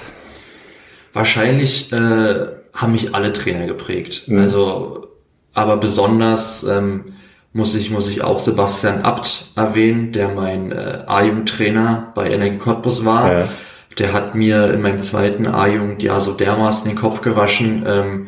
[1.12, 4.25] Wahrscheinlich äh, haben mich alle Trainer geprägt.
[4.27, 4.39] Mhm.
[4.39, 5.07] Also,
[5.55, 7.15] aber besonders ähm,
[7.57, 13.07] muss ich muss ich auch Sebastian Abt erwähnen, der mein äh, A-Jugend-Trainer bei Energie Cottbus
[13.07, 13.33] war.
[13.33, 13.49] Ja.
[13.99, 18.27] Der hat mir in meinem zweiten A-Jugend-Jahr so dermaßen den Kopf gewaschen, ähm,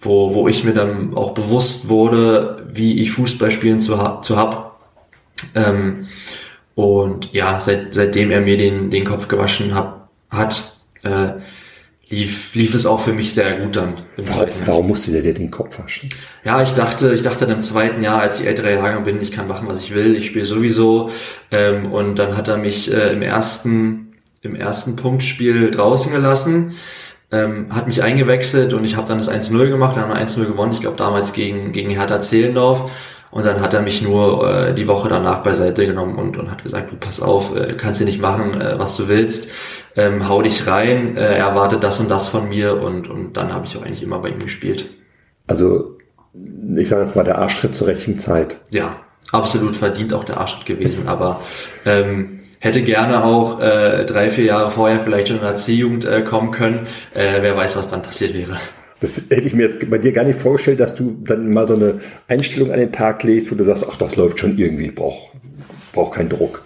[0.00, 4.38] wo, wo ich mir dann auch bewusst wurde, wie ich Fußball spielen zu, ha zu
[4.38, 4.80] hab.
[5.54, 6.06] Ähm,
[6.74, 11.32] und ja, seit, seitdem er mir den, den Kopf gewaschen hab, hat, äh,
[12.10, 14.68] lief, lief es auch für mich sehr gut dann im warum, zweiten Jahr.
[14.68, 16.10] Warum musste der dir den Kopf waschen?
[16.44, 19.32] Ja, ich dachte, ich dachte dann im zweiten Jahr, als ich ältere Jahre bin, ich
[19.32, 21.10] kann machen, was ich will, ich spiele sowieso.
[21.50, 26.74] Ähm, und dann hat er mich äh, im ersten, im ersten Punktspiel draußen gelassen,
[27.30, 30.46] ähm, hat mich eingewechselt und ich habe dann das 1-0 gemacht, dann haben wir 1-0
[30.46, 32.90] gewonnen, ich glaube damals gegen, gegen Hertha Zehlendorf.
[33.30, 36.64] Und dann hat er mich nur äh, die Woche danach beiseite genommen und, und hat
[36.64, 39.52] gesagt, du pass auf, äh, kannst hier nicht machen, äh, was du willst,
[39.96, 43.52] ähm, hau dich rein, äh, er erwartet das und das von mir und, und dann
[43.52, 44.90] habe ich auch eigentlich immer bei ihm gespielt.
[45.46, 45.98] Also
[46.76, 48.60] ich sage jetzt mal der Arschtritt zur rechten Zeit.
[48.70, 48.96] Ja,
[49.32, 51.40] absolut verdient auch der Arschtritt gewesen, aber
[51.84, 56.22] ähm, hätte gerne auch äh, drei, vier Jahre vorher vielleicht schon in der C-Jugend äh,
[56.22, 56.86] kommen können.
[57.14, 58.58] Äh, wer weiß, was dann passiert wäre.
[59.00, 61.74] Das hätte ich mir jetzt bei dir gar nicht vorgestellt, dass du dann mal so
[61.74, 65.30] eine Einstellung an den Tag legst, wo du sagst, ach, das läuft schon irgendwie, brauch,
[65.94, 66.62] brauch keinen Druck.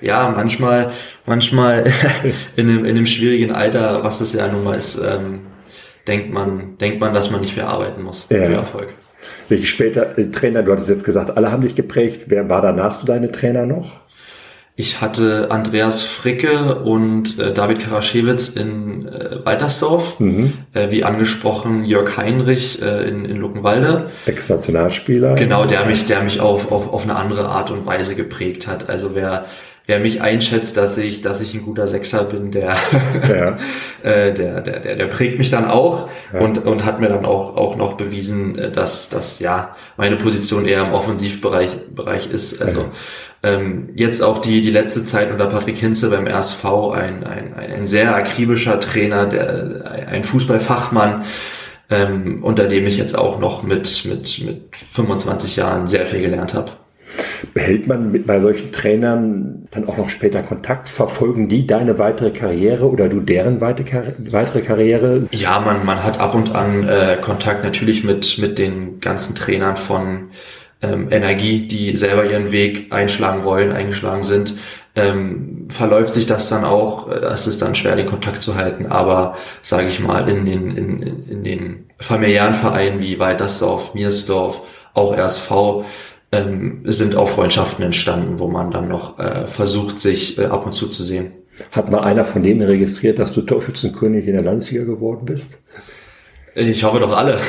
[0.00, 0.90] Ja, manchmal,
[1.26, 1.84] manchmal
[2.56, 5.40] in einem, in einem schwierigen Alter, was es ja nun mal ist, ähm,
[6.06, 8.44] denkt man, denkt man, dass man nicht mehr arbeiten muss Ja.
[8.44, 8.94] für Erfolg.
[9.48, 12.24] Welche später äh, Trainer, du hattest jetzt gesagt, alle haben dich geprägt.
[12.26, 14.00] Wer war danach so deine Trainer noch?
[14.76, 22.16] Ich hatte Andreas Fricke und äh, David Karaschewitz in äh, Weitersdorf, äh, wie angesprochen Jörg
[22.16, 24.10] Heinrich äh, in, in Luckenwalde.
[24.26, 25.36] Ex-Nationalspieler.
[25.36, 28.88] Genau, der mich, der mich auf, auf, auf eine andere Art und Weise geprägt hat.
[28.88, 29.44] Also wer,
[29.86, 32.76] wer mich einschätzt, dass ich, dass ich ein guter Sechser bin, der,
[33.28, 33.56] Ja.
[34.02, 37.56] äh, der, der, der, der prägt mich dann auch und, und hat mir dann auch,
[37.56, 42.62] auch noch bewiesen, äh, dass, dass ja meine Position eher im Offensivbereich Bereich ist.
[42.62, 42.86] Also
[43.42, 46.64] ähm, jetzt auch die, die letzte Zeit unter Patrick Hinze beim RSV,
[46.94, 51.24] ein, ein, ein sehr akribischer Trainer, der, ein Fußballfachmann,
[51.90, 56.54] ähm, unter dem ich jetzt auch noch mit, mit, mit 25 Jahren sehr viel gelernt
[56.54, 56.72] habe.
[57.52, 60.88] Behält man mit, bei solchen Trainern dann auch noch später Kontakt?
[60.88, 65.24] Verfolgen die deine weitere Karriere oder du deren weitere Karriere?
[65.30, 69.76] Ja, man, man hat ab und an äh, Kontakt natürlich mit, mit den ganzen Trainern
[69.76, 70.30] von
[70.82, 74.54] ähm, Energie, die selber ihren Weg einschlagen wollen, eingeschlagen sind.
[74.96, 79.36] Ähm, verläuft sich das dann auch, es ist dann schwer, den Kontakt zu halten, aber
[79.60, 84.60] sage ich mal, in den, in, in den familiären Vereinen wie Weitersdorf, Miersdorf,
[84.92, 85.84] auch RSV,
[86.34, 90.72] ähm, sind auch Freundschaften entstanden, wo man dann noch äh, versucht, sich äh, ab und
[90.72, 91.32] zu zu sehen.
[91.70, 95.58] Hat mal einer von denen registriert, dass du Torschützenkönig in der Landesliga geworden bist?
[96.56, 97.38] Ich hoffe doch alle.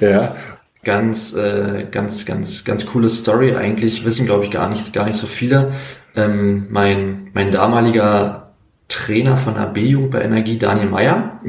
[0.00, 0.34] Ja.
[0.82, 3.54] ganz, äh, ganz, ganz, ganz coole Story.
[3.54, 5.72] Eigentlich wissen, glaube ich, gar nicht, gar nicht so viele.
[6.16, 8.52] Ähm, mein, mein damaliger
[8.88, 11.40] Trainer von der B-Jugend bei Energie, Daniel Meyer,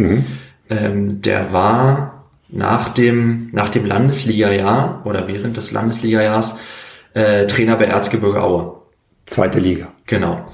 [0.69, 2.10] ähm, der war
[2.51, 6.59] nach dem, nach dem Landesliga-Jahr oder während des Landesliga-Jahrs
[7.13, 8.81] äh, Trainer bei Erzgebirge Aue.
[9.25, 9.93] Zweite Liga.
[10.05, 10.47] Genau.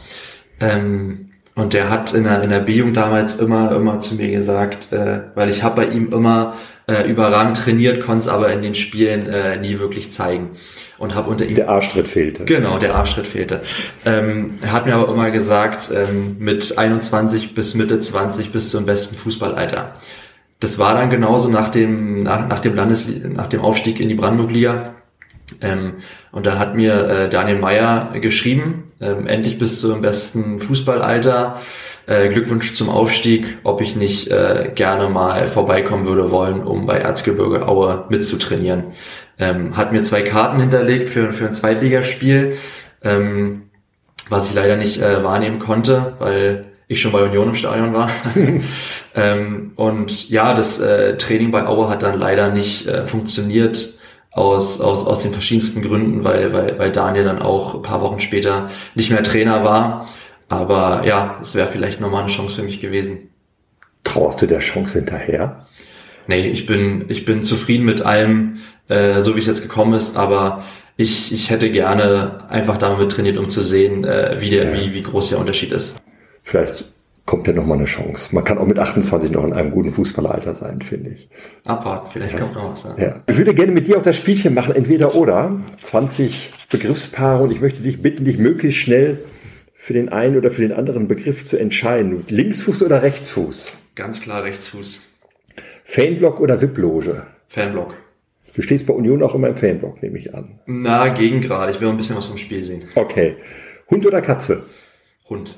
[0.60, 4.94] Ähm, und der hat in der, in der B-Jugend damals immer, immer zu mir gesagt,
[4.94, 6.54] äh, weil ich habe bei ihm immer
[6.88, 10.52] äh, überragend trainiert, konnte es aber in den Spielen äh, nie wirklich zeigen.
[11.00, 12.46] Und habe unter ihm Der Arschtritt fehlte.
[12.46, 13.62] Genau, der Arschtritt fehlte.
[14.06, 18.86] Ähm, er hat mir aber immer gesagt, ähm, mit 21 bis Mitte 20 bis zum
[18.86, 19.94] besten Fußballalter.
[20.60, 24.16] Das war dann genauso nach dem, nach, nach dem Landes, nach dem Aufstieg in die
[24.16, 24.96] Brandenburg-Liga.
[25.62, 25.94] Ähm,
[26.32, 31.62] und da hat mir äh, Daniel Meyer geschrieben, ähm, endlich bis zum besten Fußballalter.
[32.06, 36.98] Äh, Glückwunsch zum Aufstieg, ob ich nicht äh, gerne mal vorbeikommen würde wollen, um bei
[36.98, 38.86] Erzgebirge Aue mitzutrainieren.
[39.38, 42.58] Ähm, hat mir zwei Karten hinterlegt für, für ein Zweitligaspiel,
[43.04, 43.64] ähm,
[44.30, 48.10] was ich leider nicht äh, wahrnehmen konnte, weil ich schon bei Union im Stadion war.
[49.16, 53.98] ähm, und ja, das äh, Training bei Aue hat dann leider nicht äh, funktioniert
[54.32, 58.20] aus, aus, aus den verschiedensten Gründen, weil, weil, weil Daniel dann auch ein paar Wochen
[58.20, 60.08] später nicht mehr Trainer war.
[60.48, 63.30] Aber ja, es wäre vielleicht nochmal eine Chance für mich gewesen.
[64.04, 65.66] Trauerst du der Chance hinterher?
[66.28, 70.18] Nee, ich bin, ich bin zufrieden mit allem, äh, so wie es jetzt gekommen ist,
[70.18, 70.64] aber
[70.96, 74.74] ich, ich hätte gerne einfach damit trainiert, um zu sehen, äh, wie, der, Ja.
[74.74, 75.98] wie, wie groß der Unterschied ist.
[76.48, 76.86] Vielleicht
[77.26, 78.34] kommt ja noch mal eine Chance.
[78.34, 81.28] Man kann auch mit 28 noch in einem guten Fußballeralter sein, finde ich.
[81.66, 82.86] Abwarten, vielleicht kommt noch was.
[82.86, 82.96] Ja.
[82.98, 83.24] Ja.
[83.28, 85.60] Ich würde gerne mit dir auch das Spielchen machen, entweder oder.
[85.82, 89.20] 20 Begriffspaare und ich möchte dich bitten, dich möglichst schnell
[89.76, 92.24] für den einen oder für den anderen Begriff zu entscheiden.
[92.30, 93.78] Linksfuß oder Rechtsfuß?
[93.96, 95.02] Ganz klar Rechtsfuß.
[95.84, 97.24] Fanblock oder VIP-Loge?
[97.50, 97.94] Fanblock.
[98.56, 100.62] Du stehst bei Union auch immer im Fanblock, nehme ich an.
[100.66, 101.74] Na, gegen gerade.
[101.74, 102.86] Ich will ein bisschen was vom Spiel sehen.
[102.96, 103.36] Okay.
[103.90, 104.64] Hund oder Katze?
[105.30, 105.58] Hund.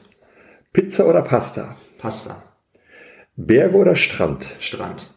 [0.72, 1.78] Pizza oder Pasta?
[1.98, 2.44] Pasta.
[3.36, 4.46] Berge oder Strand?
[4.60, 5.12] Strand.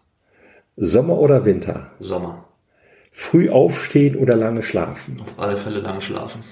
[0.77, 1.91] Sommer oder Winter?
[1.99, 2.49] Sommer.
[3.11, 5.21] Früh aufstehen oder lange schlafen?
[5.21, 6.43] Auf alle Fälle lange schlafen.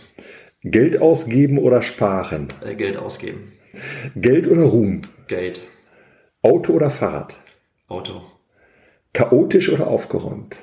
[0.62, 2.48] Geld ausgeben oder sparen?
[2.62, 3.52] Äh, Geld ausgeben.
[4.16, 5.00] Geld oder Ruhm?
[5.28, 5.62] Geld.
[6.42, 7.36] Auto oder Fahrrad?
[7.88, 8.20] Auto.
[9.14, 10.58] Chaotisch oder aufgeräumt?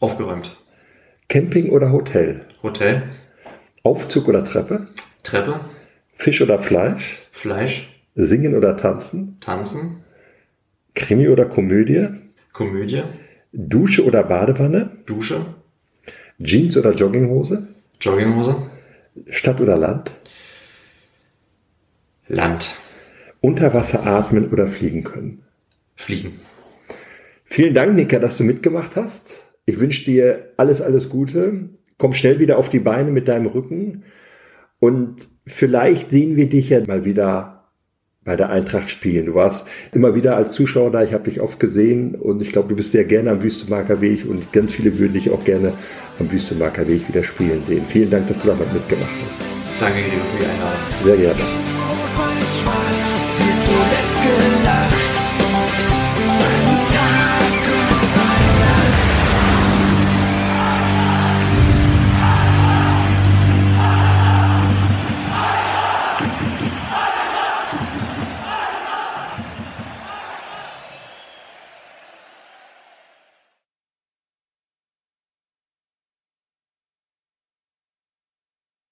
[0.00, 0.56] Aufgeräumt.
[1.28, 2.46] Camping oder Hotel?
[2.62, 3.02] Hotel.
[3.82, 4.88] Aufzug oder Treppe?
[5.22, 5.60] Treppe.
[6.22, 7.16] Fisch oder Fleisch?
[7.32, 8.00] Fleisch.
[8.14, 9.38] Singen oder tanzen?
[9.40, 10.04] Tanzen.
[10.94, 12.10] Krimi oder Komödie?
[12.52, 13.02] Komödie.
[13.50, 14.98] Dusche oder Badewanne?
[15.04, 15.44] Dusche.
[16.40, 17.66] Jeans oder Jogginghose?
[18.00, 18.70] Jogginghose.
[19.30, 20.12] Stadt oder Land?
[22.28, 22.76] Land.
[23.40, 25.42] Unter Wasser atmen oder fliegen können?
[25.96, 26.38] Fliegen.
[27.44, 29.48] Vielen Dank, Nika, dass du mitgemacht hast.
[29.66, 31.70] Ich wünsche dir alles, alles Gute.
[31.98, 34.04] komm schnell wieder auf die Beine mit deinem Rücken
[34.78, 37.52] und vielleicht sehen wir dich ja mal wieder
[38.24, 39.26] bei der Eintracht spielen.
[39.26, 42.68] Du warst immer wieder als Zuschauer da, ich habe dich oft gesehen und ich glaube,
[42.68, 45.72] du bist sehr gerne am Wüstemarker Weg und ganz viele würden dich auch gerne
[46.20, 47.84] am Wüstemarker Weg wieder spielen sehen.
[47.88, 49.42] Vielen Dank, dass du damit mitgemacht hast.
[49.80, 50.78] Danke dir für die Einladung.
[51.02, 51.40] Sehr gerne.
[51.88, 54.61] Rot-Weiß-Schwarz, wie zuletzt.